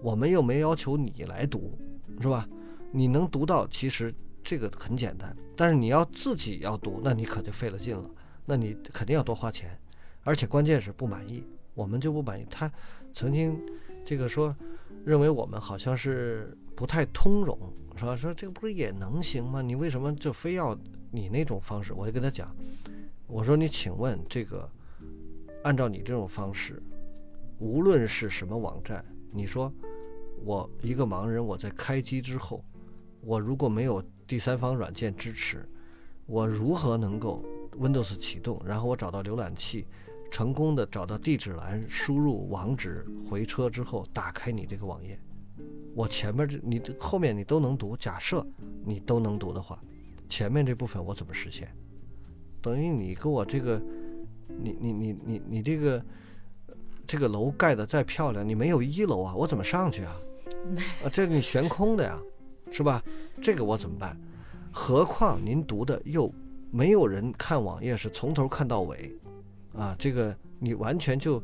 [0.00, 1.78] 我们又没要求你来读，
[2.18, 2.48] 是吧？
[2.90, 4.10] 你能读到，其实
[4.42, 8.10] 这个很简单，但是你要自己要读，那你可就费了劲了，
[8.46, 9.78] 那你肯定要多花钱，
[10.22, 12.46] 而且关键是不满意，我们就不满意。
[12.48, 12.72] 他
[13.12, 13.60] 曾经
[14.06, 14.56] 这个说，
[15.08, 17.58] 认为我们好像是不太通融，
[17.96, 18.14] 是吧？
[18.14, 19.62] 说这个不是也能行吗？
[19.62, 20.78] 你为什么就非要
[21.10, 21.94] 你那种方式？
[21.94, 22.54] 我就跟他讲，
[23.26, 24.70] 我说你请问这个，
[25.62, 26.82] 按照你这种方式，
[27.58, 29.72] 无论是什么网站，你说
[30.44, 32.62] 我一个盲人，我在开机之后。
[33.22, 35.66] 我如果没有第三方软件支持，
[36.26, 37.42] 我如何能够
[37.80, 39.86] Windows 启动，然后我找到浏览器，
[40.30, 45.18] 成功的找到地址栏，输入网址，回车之后打开你这个网页，
[45.94, 48.46] 我前面这你后面你都能读，假设
[48.84, 49.78] 你都能读的话，
[50.28, 51.68] 前面这部分我怎么实现？
[52.60, 53.80] 等于你给我这个，
[54.48, 56.04] 你你你你你这个
[57.06, 60.16] 这个楼盖的再漂亮，你没有一楼啊，我怎么上去啊？
[61.04, 62.20] 啊，这你悬空的呀。
[62.70, 63.02] 是吧？
[63.40, 64.14] 这个我怎么办？
[64.70, 66.30] 何况您读的又
[66.70, 69.10] 没有人看网页是从头看到尾，
[69.78, 71.42] 啊，这个你完全就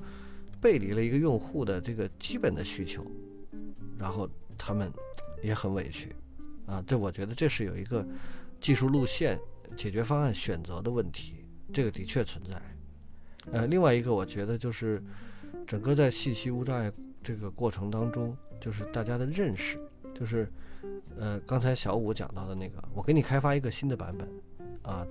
[0.60, 3.06] 背离了一个用户的这个基本的需求，
[3.96, 4.92] 然后他们
[5.42, 6.14] 也很委屈，
[6.66, 8.06] 啊，这我觉得这是有一个
[8.60, 9.38] 技术路线
[9.76, 12.60] 解决方案选择的问题，这个的确存在。
[13.52, 15.02] 呃，另外一个我觉得就是
[15.66, 16.92] 整个在信息无障碍
[17.22, 19.78] 这个过程当中，就是大家的认识，
[20.14, 20.50] 就是。
[21.18, 24.28] 呃，刚才小五讲到的那个，我给你开发一个新的版本，
[24.82, 25.06] 啊，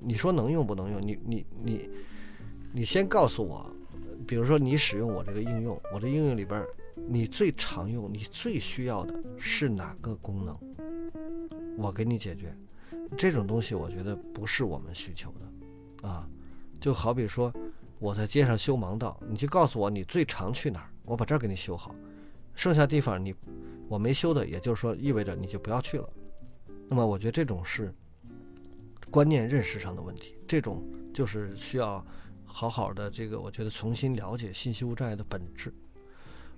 [0.00, 1.02] 你说能用不能用？
[1.02, 1.90] 你你你，你
[2.72, 3.70] 你先告诉我，
[4.26, 6.64] 比如说你使用我这个应用，我这应用里边，
[7.08, 10.58] 你最常用、你最需要的是哪个功能？
[11.76, 12.54] 我给你解决。
[13.16, 16.28] 这种东西我觉得不是我们需求的，啊，
[16.80, 17.52] 就好比说
[17.98, 21.94] 我在街上修盲道，你就告诉我你最常去哪儿，我把这儿给你修好，
[22.54, 23.34] 剩下地方你。
[23.88, 26.06] 我没修的，也就是说，意味着你就不要去了。
[26.90, 27.90] 那么，我觉得这种是
[29.10, 32.04] 观念认识上的问题，这种就是需要
[32.48, 35.72] 好好的这个，我觉得重新了解信息无障碍的本质。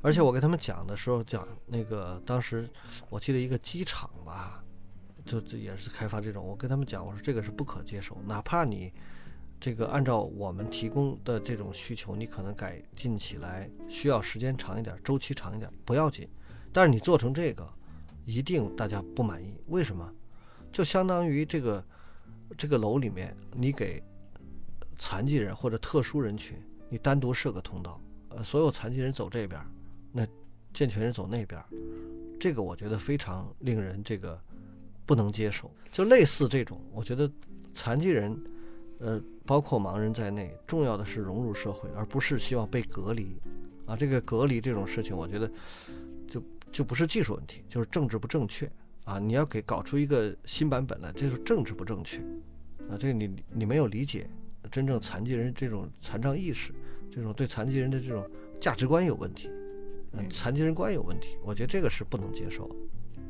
[0.00, 2.66] 而且我跟他们讲的时候，讲那个当时
[3.10, 4.64] 我记得一个机场吧，
[5.26, 8.90] 就这也是开发这种，我跟他们讲，我说这个是不可接受，哪怕你
[9.60, 16.26] 这个按照我们提供的这种需求，你可能改进起来需要时间长一点，周期长一点，不要紧。
[16.72, 17.68] 但是你做成这个，
[18.24, 19.54] 一定大家不满意。
[19.66, 20.10] 为什么？
[20.72, 21.84] 就相当于这个
[22.56, 24.02] 这个楼里面，你给
[25.00, 26.56] 残疾人或者特殊人群，
[26.88, 29.60] 你单独设个通道，呃，所有残疾人走这边，
[30.12, 30.24] 那
[30.72, 31.60] 健全人走那边，
[32.38, 34.40] 这个我觉得非常令人这个
[35.04, 35.68] 不能接受。
[35.90, 37.28] 就类似这种，我觉得
[37.74, 38.40] 残疾人，
[39.00, 43.40] 呃，包括盲人在内，重要的是融入社会，而不是希望被隔离。
[43.86, 45.50] 啊，这个隔离这种事情，我觉得。
[46.28, 48.70] 就就不是技术问题，就是政治不正确
[49.02, 49.18] 啊！
[49.18, 52.18] 你要给搞出一个新版本来，这是政治不正确
[52.88, 52.94] 啊！
[52.96, 54.30] 这个你你没有理解
[54.70, 56.72] 真正残疾人这种残障意识，
[57.10, 58.28] 这种对残疾人的这种
[58.60, 59.48] 价值观有问题，
[60.12, 62.70] 嗯，残疾人观有问题，我觉得这个是不能接受。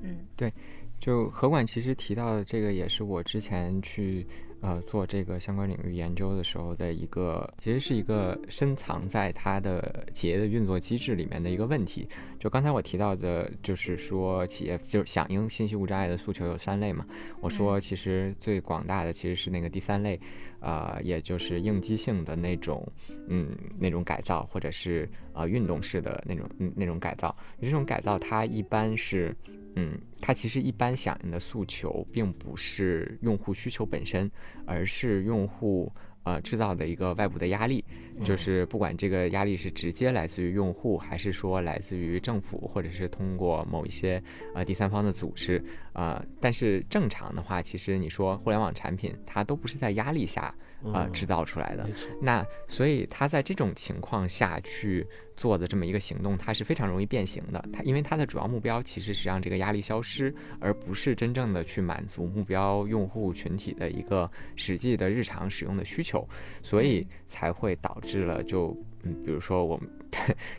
[0.02, 0.52] 嗯，对，
[0.98, 4.26] 就何管其实提到的这个，也是我之前去。
[4.60, 12.06] 呃，做这个相关领域研究的时候的一个，其实是一个深藏在它的企业的运作机制里面的一个问题。
[12.38, 17.06] 就刚才我提到的，就是说企业就是响应信息无障碍的诉求有三类嘛。
[17.40, 20.20] 我说其实最广大的其实是那个第三类，
[20.60, 22.86] 呃，也就是应激性的那种，
[23.28, 26.46] 嗯，那种改造或者是呃运动式的那种
[26.76, 27.34] 那种改造。
[27.62, 29.34] 这种改造它一般是。
[29.76, 34.28] 嗯，它其实一般响应的诉求并不是用户需求本身，
[34.66, 35.92] 而是用户
[36.24, 37.84] 呃制造的一个外部的压力，
[38.24, 44.22] 就是不管这个压力是直接来自于用户，还是说来自于政府，或者是通过某一些
[44.54, 46.24] 呃第三方的组织啊。
[46.40, 50.54] 但是正常的话，其实你说互联网产品，它都不是在压力下
[50.92, 51.88] 啊制造出来的。
[52.20, 55.06] 那所以它在这种情况下去。
[55.40, 57.64] 做的这么一个行动，它是非常容易变形的。
[57.72, 66.28] 它因为它的主要目标其实是让这个压力消失，而不是真正的去满足目标用户群体的一个实际的日常使用的需求，
[66.60, 69.88] 所以才会导致了就嗯，比如说我们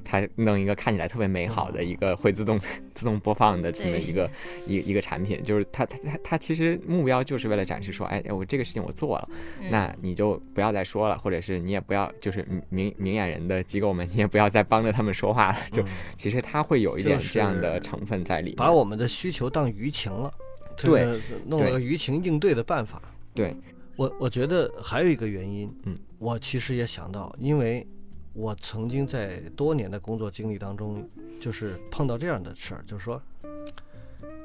[0.03, 2.57] 它弄一个看起来特别美好的一个会自动
[2.95, 4.27] 自动播放的这么一个
[4.65, 9.29] 一一个产品，就是它它它它其实目标就是为了展示说，哎，我这个事情我做了，
[9.69, 15.83] 那你就不要再说了，或者是你也不要就是明明眼人的机构们，你也不要再帮着他们说话了，就
[16.15, 20.33] 其实他会有一点这样的成分在里面，把我们的需求当舆情了，
[20.77, 23.01] 对，弄了个舆情应对的办法。
[23.33, 23.53] 对。
[23.97, 27.85] 我我觉得还有一个原因，嗯，我其实也想到，因为。
[28.33, 31.05] 我曾经在多年的工作经历当中，
[31.41, 33.21] 就是碰到这样的事儿，就是说，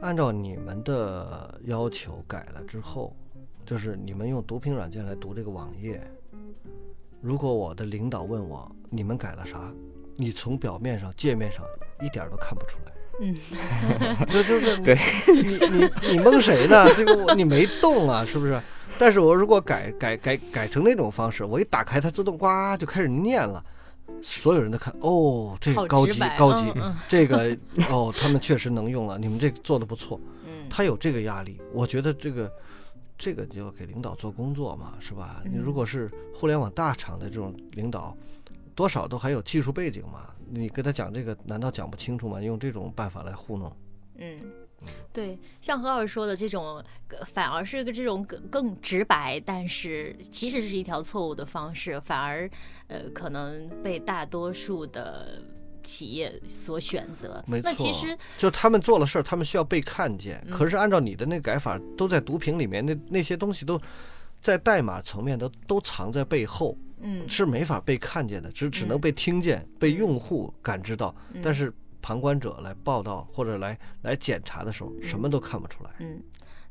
[0.01, 3.15] 按照你们的要求改了之后，
[3.65, 6.05] 就是你们用读屏软件来读这个网页，
[7.21, 9.73] 如果我的领导问我你们改了啥，
[10.17, 11.65] 你从表面上界面上
[12.03, 12.93] 一点都看不出来。
[13.21, 13.37] 嗯，
[14.31, 14.97] 这就是对
[15.29, 16.93] 你你你蒙谁呢？
[16.95, 18.61] 这个我你没动啊，是不是？
[18.99, 22.47] 但是我如果改改改改成那种方式，我一打开它自动呱
[22.79, 23.65] 就开始念了。
[24.23, 26.73] 所有人都看哦，这个高级高级，
[27.09, 27.57] 这个
[27.91, 30.19] 哦，他们确实能用了，你们这个做的不错。
[30.47, 32.51] 嗯，他有这个压力，我觉得这个
[33.19, 35.43] 这个就要给领导做工作嘛，是吧？
[35.45, 38.17] 你如果是互联网大厂的这种领导，
[38.77, 42.41] 多少都还有技术背景嘛，你跟他讲这个，难道讲不清楚吗？
[42.41, 43.77] 用这种办法来糊弄？
[44.19, 44.39] 嗯。
[45.11, 46.85] 对，像何老师说的这种，
[47.33, 52.49] 反而是个这种更更直白，但是其实是一条错误的方式，反而
[52.89, 55.43] 呃可能被大多数的
[55.83, 57.43] 企业所选择。
[57.47, 60.47] 没错，那其实就他们做了事儿，他们需要被看见。
[60.51, 63.81] 可是按照你的那改法，都在读屏里面，那那些东西都
[64.43, 71.73] 在代码层面都都藏在背后，嗯，是没法被看见的，只只能被听见，被用户感知到，但是。
[72.03, 75.91] 旁观者来报道或者来来检查的时候，什么都看不出来。
[75.99, 76.23] 嗯。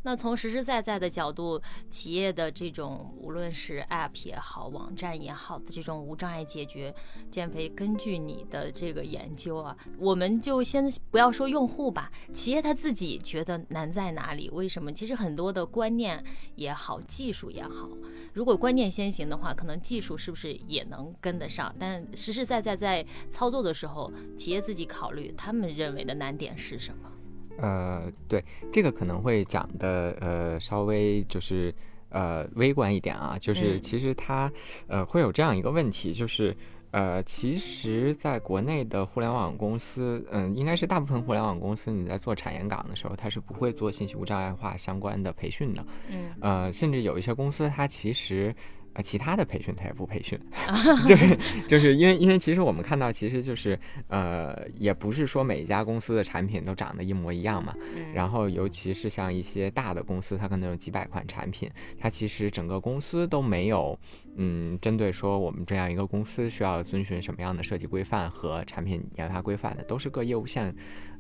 [0.06, 6.93] 那从实实在在的角度，企业的这种无论是 App 也好，网站也好的这种无障碍解决，
[7.32, 14.47] 减肥，根据你的这个研究啊，我们就先不要说用户吧，企业他自己觉得难在哪里？
[14.51, 14.93] 为什么？
[14.93, 17.89] 其实很多的观念也好，技术也好，
[18.34, 21.76] 如果观念先行的话，可能技术是不是也能跟得上？
[21.80, 27.12] 但实实在在在操作的时候，企业自己考虑他们认为的难点是什么？
[27.58, 31.74] 呃，对，这个可能会讲的呃稍微就是
[32.10, 34.51] 呃微观一点啊，就是其实它
[34.88, 36.56] 呃会有这样一个问题，就是
[36.91, 48.56] 呃其实在国内的互联网公司，嗯，应该是大部分互联网公司你在做产研岗的时候，它是不会做信息无障碍化相关的培训的，嗯，呃，甚至有一些公司它其实。
[48.95, 50.39] 啊，其他的培训他也不培训，
[51.05, 51.37] 就是
[51.67, 53.77] 就是因为因为其实我们看到，其实就是
[54.07, 57.75] 呃，也不是说每一家公司的产品都长得一模一样嘛。
[58.13, 61.69] 然后尤其是像一些大的公司，它可能有几百款产品，
[61.99, 63.99] 它其实整个公司都没有
[64.37, 70.73] 嗯，针对说我们这样一个公司需要遵循什么样的设计规范和产品研发规范的，都是各业务线。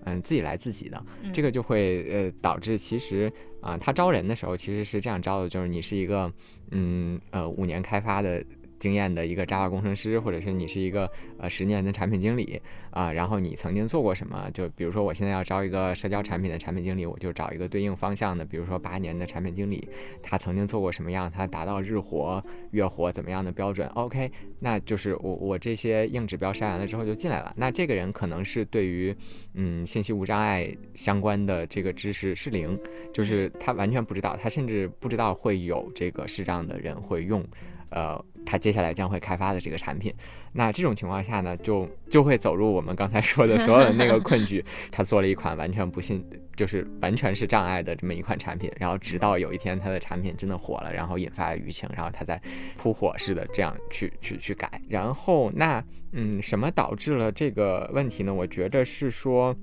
[0.05, 3.31] 嗯，自己来自己的，这个就会呃导致其实
[3.61, 6.31] 啊，他招人的时候其实是这样招的，就是你是一个
[6.71, 8.43] 嗯呃五年开发的。
[8.79, 12.61] 经验的一个 Java 工程师，或者是你是一个呃十年的产品经理
[12.91, 14.49] 啊，然后你曾经做过什么？
[14.53, 19.87] 就比如说我现在要招一个社交产品的产品经理，我就找一个对应方向的，比如说八年的产品经理，
[20.21, 21.31] 他曾经做过什么样？
[21.31, 27.53] 他达到日活、月活怎么样的标准？OK，那就是我我这些硬指标筛完了之后就进来了。
[27.55, 29.15] 那这个人可能是对于
[29.53, 32.77] 嗯信息无障碍相关的这个知识是零，
[33.13, 37.43] 就是他完全不知道，他甚至不知道会有这个视障的人会用。
[37.89, 40.13] 呃，他接下来将会开发的这个产品，
[40.53, 44.63] 那这种情况下呢，就就会走入我们刚才说的所有的那个困局。
[44.91, 46.23] 他做了一款完全不信，
[46.55, 52.41] 就是完全是障碍的这么一款产品，然后直到有一天他的产品真的火了，然后引发舆情，然后他再
[52.77, 54.81] 扑火似的这样去去去改。
[54.89, 58.33] 然后那嗯，什么导致了这个问题呢？
[58.33, 59.55] 我觉得是说，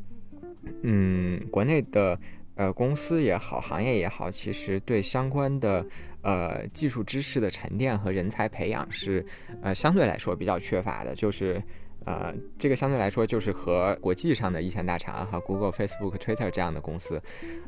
[0.82, 2.18] 嗯，国内的
[2.54, 5.84] 呃公司也好，行业也好，其实对相关的。
[6.22, 9.24] 呃，技术知识的沉淀和人才培养是，
[9.60, 11.14] 呃，相对来说比较缺乏的。
[11.14, 11.60] 就是，
[12.04, 17.20] 呃，这个相对来说就是和国际上的一线大厂，和 Google、Facebook、Twitter 这样的公司，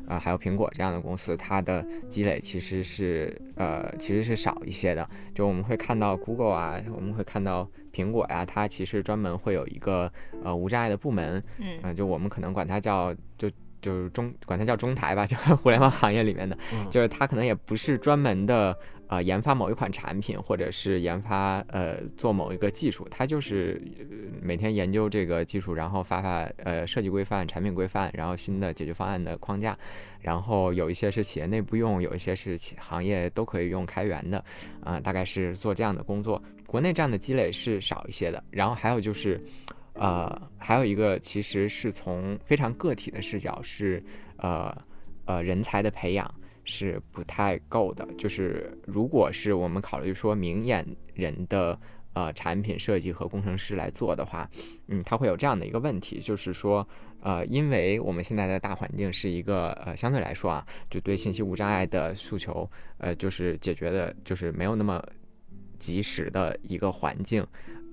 [0.07, 5.09] 啊，还有苹果这样的公司，它的积累其实是，呃，其实是少一些的。
[5.33, 10.11] 就我们会看到 Google 啊，我们会看到苹果呀，它其实专门会有一个
[10.43, 13.51] 呃无障碍的部门，嗯，就我们可能管它叫就。
[13.85, 16.57] 就是中管它叫中台吧， 就是互联网行业里面的，
[16.89, 18.75] 就是它可能也不是专门的
[19.07, 23.79] 呃研发某一款产品，或者是研发呃做某一个技术，它就是
[24.41, 29.77] 每天研究这个技术，然后发发呃设计规范、产品规范，然后新的解决方案的框架，
[30.19, 34.43] 然后有一些是企业内部用，有一些是企行业都可以用开源的，
[34.83, 36.41] 啊，大概是做这样的工作。
[36.65, 39.39] 国内这样的积累是少一些的，然后还有就是。
[39.95, 44.03] 呃，还有一个其实是从非常个体的视角，是
[44.37, 44.75] 呃
[45.25, 46.29] 呃人才的培养
[46.63, 48.05] 是不太够的。
[48.17, 51.79] 就是如果是我们考虑说明眼人的
[52.13, 54.49] 呃产品设计和工程师来做的话，
[54.87, 56.85] 嗯，他会有这样的一个问题，就是说
[57.21, 65.01] 呃，因为我们现在的大环境是一个呃相对来说啊，就对信息无障碍的诉求，呃，就是解决的，就是没有那么
[65.79, 67.45] 及时的一个环境。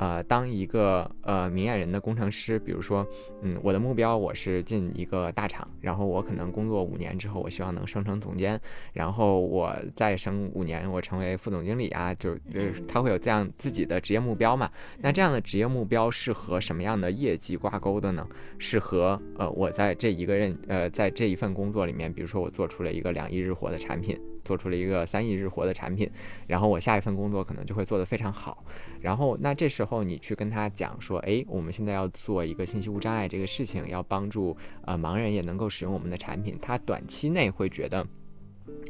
[0.03, 3.07] 呃，当一个呃明眼人的工程师，比如说，
[3.42, 8.61] 嗯，我的目标我是进一个大厂，然后我可能工作五年之后，我希望能升成总监，
[8.92, 14.68] 然后我再升五年，我成为副总经理啊，就就是他会有这样自己的职业目标嘛？
[14.98, 18.26] 那这样的职业目标是和什么样的业绩挂钩的呢？
[18.59, 24.18] 是和呃我在这一个任呃在这一份工作里面，比如说我做出了一个两亿日活的产品。
[24.45, 26.11] 做出了一个三亿日活的产品，
[26.47, 28.64] 然后我下一份工作可能就会做得非常好。
[29.01, 36.59] 然后那这时候你去跟他讲说，哎，我们现在要做一个信息无障碍这个事情，要帮助呃盲人也能够使用我们的产品。
[36.61, 38.07] 他短期内会觉得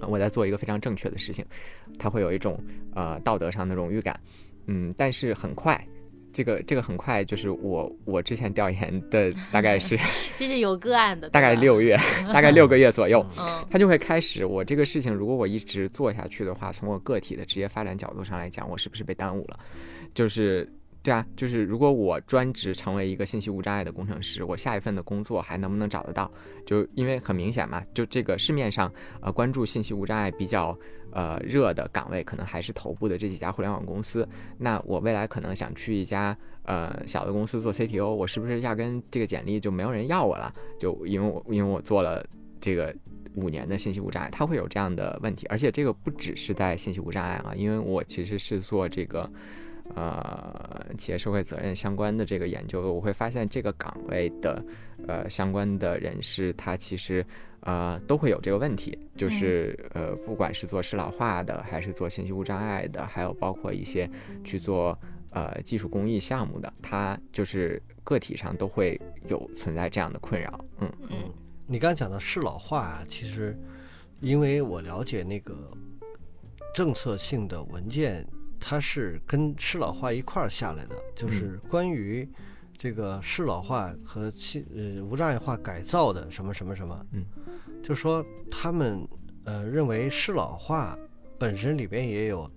[0.09, 1.45] 我在做一个非常正确的事情，
[1.99, 2.59] 他会有一种
[2.95, 4.19] 呃道德上的荣誉感。
[4.67, 5.87] 嗯，但是很快。
[6.33, 9.99] 这个这个很快，就是我我之前调研的大概是，
[10.37, 11.97] 这是有个案的， 大概六月，
[12.33, 13.25] 大概六个月左右，
[13.71, 19.59] 他就会开始，我这个事情如果我一直做下去的话，从我个体的职业发展角度上来讲，我是不是被耽误了？
[20.15, 20.69] 就是。
[21.05, 26.31] 对啊，就是如果我专职成为一个信息无障碍的工程师，我下一份的工作还能不能找得到？
[26.65, 28.89] 就因为很明显嘛，就这个市面上
[29.21, 30.79] 呃关注信息无障碍比较
[31.13, 34.29] 呃热的岗位，可能还是头部的这几家互联网公司。
[34.59, 40.53] 那我未来可能想去一家呃小的公司做 CTO，我是不是压根这个简历就没有人要我了？
[40.79, 42.25] 就因为我因为我做了
[42.61, 42.95] 这个
[43.35, 45.47] 五年的信息无障碍，它会有这样的问题。
[45.49, 49.31] 而且这个不只是在信息无障碍啊，因为我其实是做这个。
[49.95, 54.65] 呃，企业社会责任相关的这个研究，我会发现这个岗位的
[55.07, 57.23] 呃相关的人士，他其实
[57.63, 64.09] 呃都会有这个问题，就是呃不管是做适老化的，还是做信息无障碍的，还有包括一些
[64.45, 64.97] 去做
[65.31, 70.65] 呃技术公益项目的，它就是个体上都会有存在这样的困扰。
[70.79, 71.33] 嗯嗯，
[71.67, 73.59] 你刚才讲的适老化啊，其实
[74.21, 75.57] 因为我了解那个
[76.75, 78.27] 政策性的文件。
[78.65, 82.25] 它是跟适老化一块儿下来的，就是关于
[82.83, 87.25] 这个适老化和信呃无障碍化改造的什么什么什么，嗯，
[87.81, 89.07] 就说他们
[89.45, 90.99] 呃认为适老化
[91.39, 92.51] 本身里边也有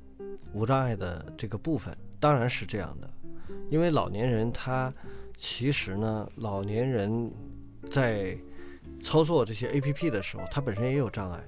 [0.51, 3.07] 无障碍的这个部分，当然是这样的，
[3.69, 4.91] 因为老年人他
[5.38, 7.32] 其实呢，老年人
[7.91, 8.36] 在
[9.03, 11.43] 操作这些 A P P 的时候，他本身也有障碍。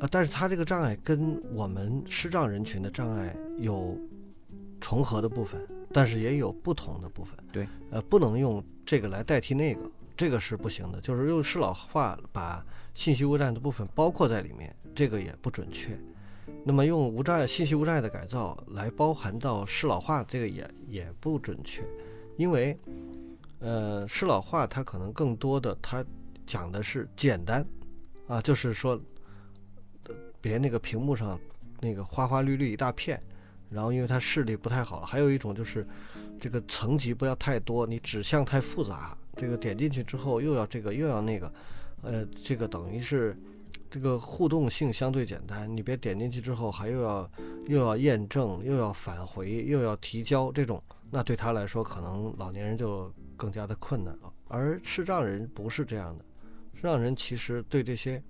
[0.00, 3.94] 啊，但是他这个障碍跟我们视障人群的障碍有
[4.80, 5.60] 重合的部分，
[5.92, 7.36] 但是也有不同的部分。
[7.52, 9.80] 对，呃，不能用这个来代替那个，
[10.16, 11.00] 这个是不行的。
[11.00, 12.64] 就是用适老化把
[12.94, 15.98] 信息无障碍的部分包括在里面，这个也不准确。
[16.64, 21.82] 那么用无障碍信息无障碍的改造来包含到适老化，这个也也不准确，
[22.36, 22.78] 因为
[23.60, 26.04] 呃，适老化它可能更多的它
[26.46, 27.64] 讲的是简单
[28.26, 29.00] 啊，就是说。
[30.40, 31.38] 别那个屏幕上
[31.80, 33.22] 那个花花绿绿一大片，
[33.72, 35.86] 然后因为他视力不太好了，还有一种就是
[36.40, 41.52] 这个层级不要太多，你指向太复杂，这个点进去之后又要这个又要那个，
[42.02, 43.36] 呃，这个等于是
[43.90, 47.30] 这个互动性相对简单，你别点进去之后还又要
[47.66, 56.24] 又要验证又要返回又要提交这种，那对他来说可能老年人就更加的困难了，而视障人不是这样的，
[56.74, 58.22] 视障人其实对这些。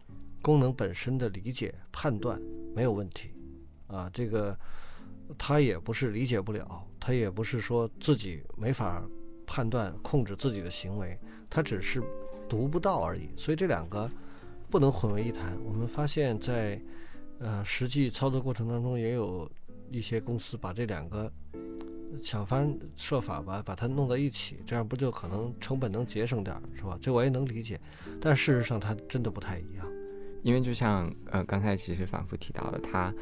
[0.44, 2.36] 功能本身的理解判断
[2.74, 3.30] 没有问题，
[3.86, 4.58] 啊，这个
[5.38, 9.02] 他也不是理解不了，他也不是说自己没法
[9.46, 11.18] 判断控制自己的行为，
[11.50, 12.02] 他只是
[12.48, 13.28] 读不到而已。
[13.36, 14.10] 所以这两个
[14.70, 15.56] 不能混为一谈。
[15.64, 16.80] 我们发现，在
[17.38, 19.50] 呃实际操作过程当中，也有
[19.90, 21.30] 一些公司把这两个
[22.22, 26.98] 想方设法吧，把它弄在一起，这样不就可能成本能节省点，是吧？
[27.00, 27.80] 这我也能理解，
[28.20, 29.86] 但事实上它真的不太一样。
[30.42, 33.14] 因为就像呃刚才其实反复提到的，它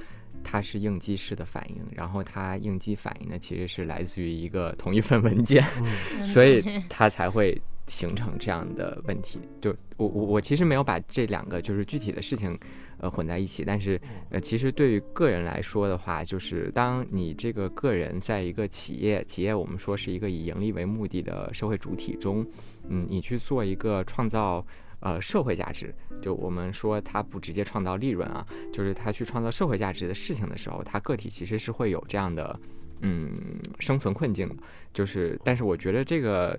[0.42, 5.62] 它是应激式的反应，然后它应激反应呢其实是来自于一个同一份文件，
[6.24, 9.38] 所以它才会形成这样的问题。
[9.60, 12.58] 就我我我其实没有把这两个就是具体的事情
[12.98, 22.46] 呃混在一起，但是呃其实对于个人来说的话，就是当你这个个人在一个企业，企业我们说是一个以盈利为目的的社会主体中，
[22.88, 24.64] 嗯，你去做一个创造。
[25.00, 32.60] 呃，社会价值，就我们说它不直接创造利润啊，就是它去创造社会价值的事情的时候，它个体其实是会有这样的，
[33.00, 33.32] 嗯，
[33.78, 34.54] 生存困境的。
[34.92, 36.58] 就是，但是我觉得这个，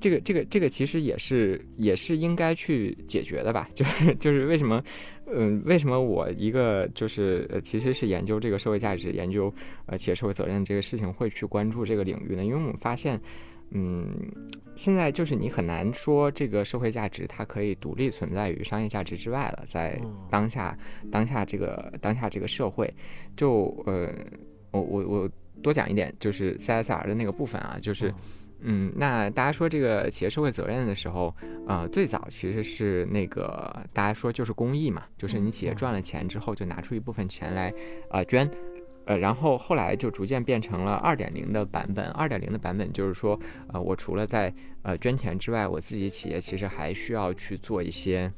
[0.00, 3.68] 这个，这个，这个其实也是，也是应该去解决的吧。
[3.74, 4.82] 就是，就是为什么，
[5.26, 9.52] 嗯，为什么我一个就是呃，其实是研究这个社会价值、研究
[9.84, 12.42] 呃企业社会责任这个事情会去关注这个领域呢？
[12.42, 13.20] 因为我们发现。
[13.74, 14.06] 嗯，
[14.76, 19.64] 现在就是你很难说这个社会价值它可以独立存在于商业价值之外了。
[19.66, 19.98] 在
[20.30, 20.76] 当下，
[21.10, 22.92] 当下这个当下这个社会，
[23.34, 24.12] 就呃，
[24.70, 25.30] 我我我
[25.62, 28.12] 多讲一点，就是 CSR 的那个部分啊，就是
[28.60, 31.34] 嗯，那大家说这个企业社会责任的时候，
[31.66, 37.72] 呃，最早其实是那个大家说就是公益嘛，就是你企业赚了钱之后，就拿出一部分钱来
[38.10, 38.50] 啊捐。
[39.06, 42.06] 呃，然后后来就逐渐变成了二点零的版本。
[42.10, 43.38] 二点零的版本就是说，
[43.72, 48.32] 呃，我除了在呃捐钱之外，我自己企业其实还需要去做一些。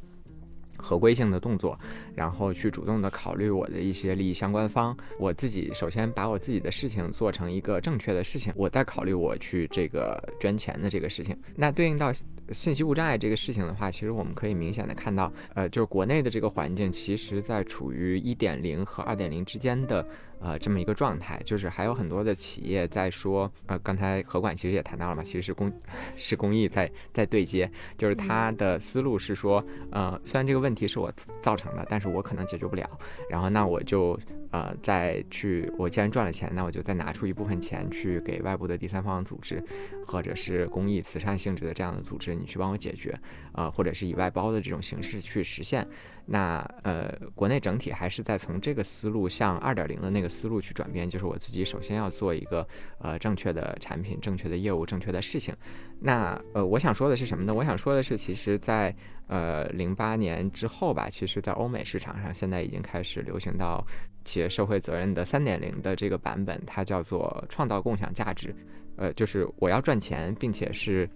[0.76, 1.78] 合规性的动作，
[2.16, 4.94] 然后去主动的考虑我的一些利益相关方。
[5.20, 11.34] 我自己首先把我自己的事情做成一个正确的事情，我再考虑我去这个捐钱的这个事情。
[11.54, 12.12] 那对应到
[12.50, 20.06] 信息无障碍这个事情的话，其实我们可以明显的看到，呃，就是国内的这个环境，其实在处于一点零和二点零之间的
[20.40, 25.72] 呃这么一个状态，就是还有很多的企业在说，呃，刚才何管其实也谈到了嘛，其实是公
[26.16, 32.88] 是公益在在对接，就是他的思路是说，呃，虽然这个问题是我造成的，但是我可能解决不了。
[33.30, 34.18] 然后那我就
[34.54, 39.60] 呃再去，我既然赚了钱，那我就再拿出一部分钱去给外部的第三方组织，
[40.06, 43.12] 或者是公益慈善性质的这样的组织，你去帮我解决，
[43.54, 45.84] 呃，或者是以外包的这种形式去实现。
[46.26, 52.66] 那呃，国内整体还是在从这个思路向二点零的那个思路去转变，就是我自己首先要做一个
[52.98, 55.52] 呃正确的产品、正确的业务、正确的事情。
[56.00, 57.52] 那呃，我想说的是什么呢？
[57.52, 58.94] 我想说的是，其实，在
[59.26, 63.84] 呃零八年之后吧，其实在欧美市场上，现在已经开始流行到
[64.24, 68.54] 企业社会责任的三点零的这个版本，它叫做创造共享价值。
[68.96, 71.08] 呃，就是我要赚钱，并且是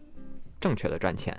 [0.61, 1.36] 正确的赚钱。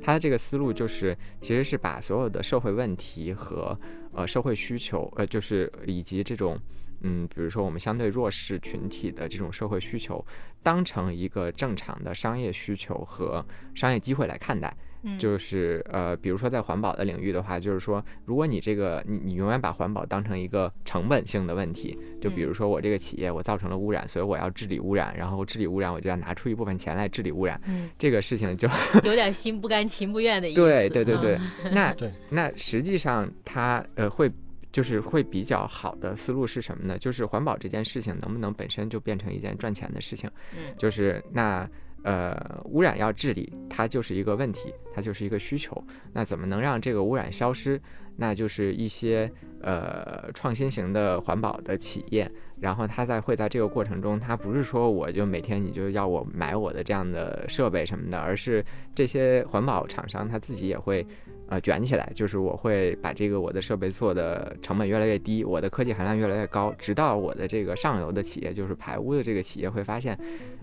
[0.00, 3.78] 它的这个思路就是，其实是把所有的社会问题和
[4.12, 6.56] 呃社会需求，呃，就是以及这种
[7.00, 10.24] 嗯，比如说我们相对弱势群体的这种社会需求，
[10.62, 13.44] 当成一个正常的商业需求和
[13.74, 14.72] 商业机会来看待。
[15.18, 27.60] 就是呃，比如说在环保的领域的话，就是说，如果你这个你你永远把环保当成一个成本性的问题，就比如说我这个企业我造成了污染，所以我要治理污染，然后治理污染我就要拿出一部分钱来治理污染，
[27.98, 28.68] 这个事情就
[29.02, 30.60] 有点心不甘情不愿的意思。
[30.60, 31.38] 对对对对，
[31.72, 31.94] 那
[32.30, 34.30] 那实际上它呃会
[34.70, 36.96] 就是会比较好的思路是什么呢？
[36.98, 40.30] 就是环保这件事情能不能本身就变成一件赚钱的事情？
[40.56, 41.68] 嗯，就是那。
[42.04, 45.82] 呃，污染要治理，它就是一个问题，它就是一个需求。
[46.12, 47.80] 那怎么能让这个污染消失？
[48.16, 49.30] 那就是一些
[49.62, 52.30] 呃创新型的环保的企业，
[52.60, 61.06] 然后它在会在这个过程中，它不是说我就每天你就要我买我的这样的设备什么的，而是这些环保厂商他自己也会。
[61.52, 70.18] 呃，卷起来就是我会把这个我的设备做的成本越来越低，我的科技含量越来越高，直到我的这个上游的企业，就是排污的这个企业会发现，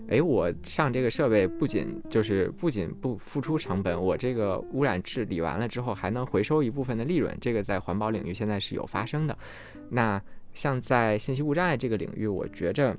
[0.08, 9.38] 哎，我上这个设备不仅就是不仅不付出成本，我这个污染治理完了之后还能回收一部分的利润，这个在环保领域现在是有发生的。
[9.90, 10.20] 那
[10.54, 12.96] 像在信息无障碍这个领域，我觉着，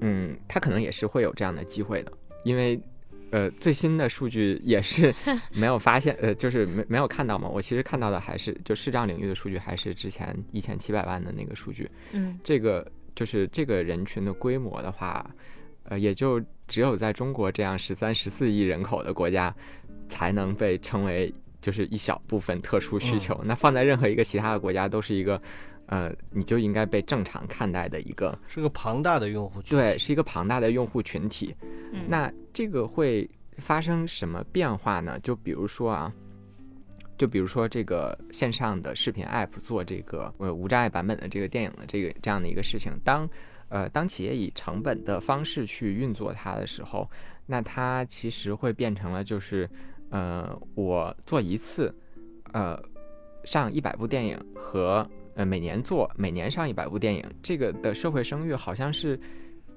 [0.00, 2.10] 嗯，它可能也是会有这样的机会的，
[2.42, 2.80] 因为。
[3.30, 5.14] 呃，最新的数据也是
[5.54, 7.48] 没有发现，呃，就是没没有看到嘛。
[7.48, 11.88] 我其实看到的还是就视障领域的数据，还是之前一千七百万的那个数据。
[12.12, 15.28] 嗯，这个就是这个人群的规模的话，
[15.84, 19.54] 呃，也就只有在中国这样十三十四亿人口的国家，
[20.08, 23.40] 才能被称为就是一小部分特殊需求。
[23.44, 25.40] 那放在任何一个其他的国家，都是一个。
[25.90, 31.52] 呃，你就应该被正常看待的一个，是个庞大的用户群，对，是一个庞大的用户群体。
[32.06, 33.28] 那这个会
[33.58, 35.18] 发生什么变化呢？
[35.18, 36.12] 就比如说啊，
[37.18, 43.28] 就比如说这个线上的视频 app 做这个呃无障碍版本的这个电影的这个这样的一个事情，当
[43.68, 47.10] 呃当企业以成本的方式去运作它的时候，
[47.46, 49.68] 那它其实会变成了就是
[50.10, 51.92] 呃我做一次
[52.52, 52.80] 呃
[53.42, 55.04] 上一百部电影和。
[55.40, 59.18] 呃，每年做，每年上一百部电影，这个的社会声誉好像是，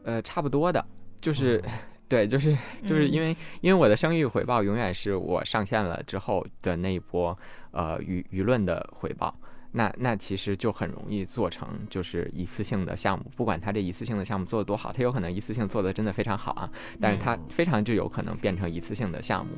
[0.03, 0.85] 呃，差不多的，
[1.21, 1.63] 就是，
[2.09, 2.53] 对，就是
[2.85, 7.37] 就是因嗯为、因为我的声誉回报永远是我上线了之后的那一波
[7.71, 9.33] 呃舆舆论的回报。
[9.75, 16.69] 那那其实就很容易做成就是一次性的项目，不管他这一次性的项目做得多好，他有可能一次性做的真的非常好啊，
[17.01, 19.51] 但是他非常就有可能变成一次性的项目。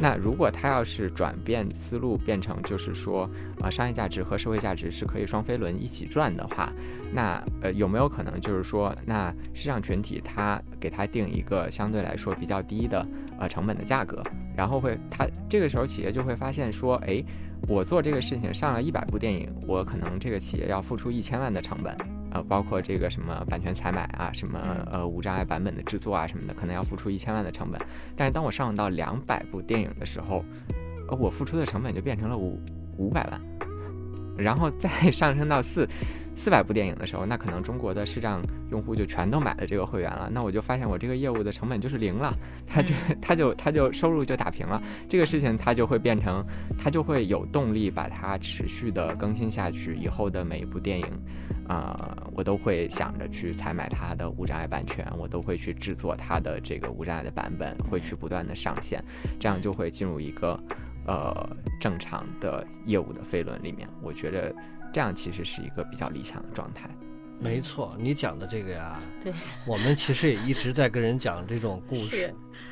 [0.00, 3.30] 那如果他要是转变思路，变成就是说，
[3.60, 6.72] 呃，商业价值和社会价值是可以双飞轮一起转的话，
[7.12, 13.06] 那呃有没有可能就是说，那市场群体他给他定一个相对来说比较低的
[13.38, 14.22] 呃成本的价格，
[14.56, 17.22] 然后会他这个时候企业就会发现说，哎，
[17.68, 21.96] 我做这个事情上了一百部电影，我可能这个企业要付出一千万的成本。
[22.32, 27.80] 呃，包括这个什么版权采买啊，什么呃无障碍版本的制作啊什么的，可能要付出一千万的成本。
[28.14, 30.44] 但是当我上到两百部电影的时候，
[31.08, 32.60] 呃，我付出的成本就变成了五
[32.98, 33.40] 五百万，
[34.38, 35.88] 然后再上升到四
[36.40, 40.30] 四百部电影的时候，那可能中国的视障用户就全都买了这个会员了。
[40.32, 42.34] 那我就发现我这个业务的成本就是零了，
[42.66, 44.82] 他就他就他就收入就打平了。
[45.06, 46.42] 这个事情它就会变成，
[46.78, 49.94] 它就会有动力把它持续的更新下去。
[49.96, 51.06] 以后的每一部电影，
[51.68, 59.04] 啊、我都会想着去采买它的无障碍版权，我都会去制作它的这个无障碍的版本，会去不断的上线，
[59.38, 60.58] 这样就会进入一个
[61.06, 63.86] 呃正常的业务的飞轮里面。
[64.00, 64.54] 我觉得
[64.92, 66.90] 这样其实是一个比较理想的状态。
[67.42, 69.32] 没错，你讲的这个呀，对，
[69.66, 72.10] 我们其实也一直在跟人讲这种故事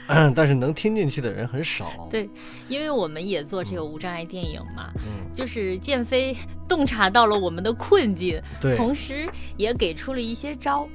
[0.06, 2.06] 是，但是能听进去的人很少。
[2.10, 2.28] 对
[2.68, 6.36] 因为我们也做这个无障碍电影嘛，嗯， 就是建飞
[6.68, 10.86] 洞察到了我们的困境，对，同时也给出了一些招。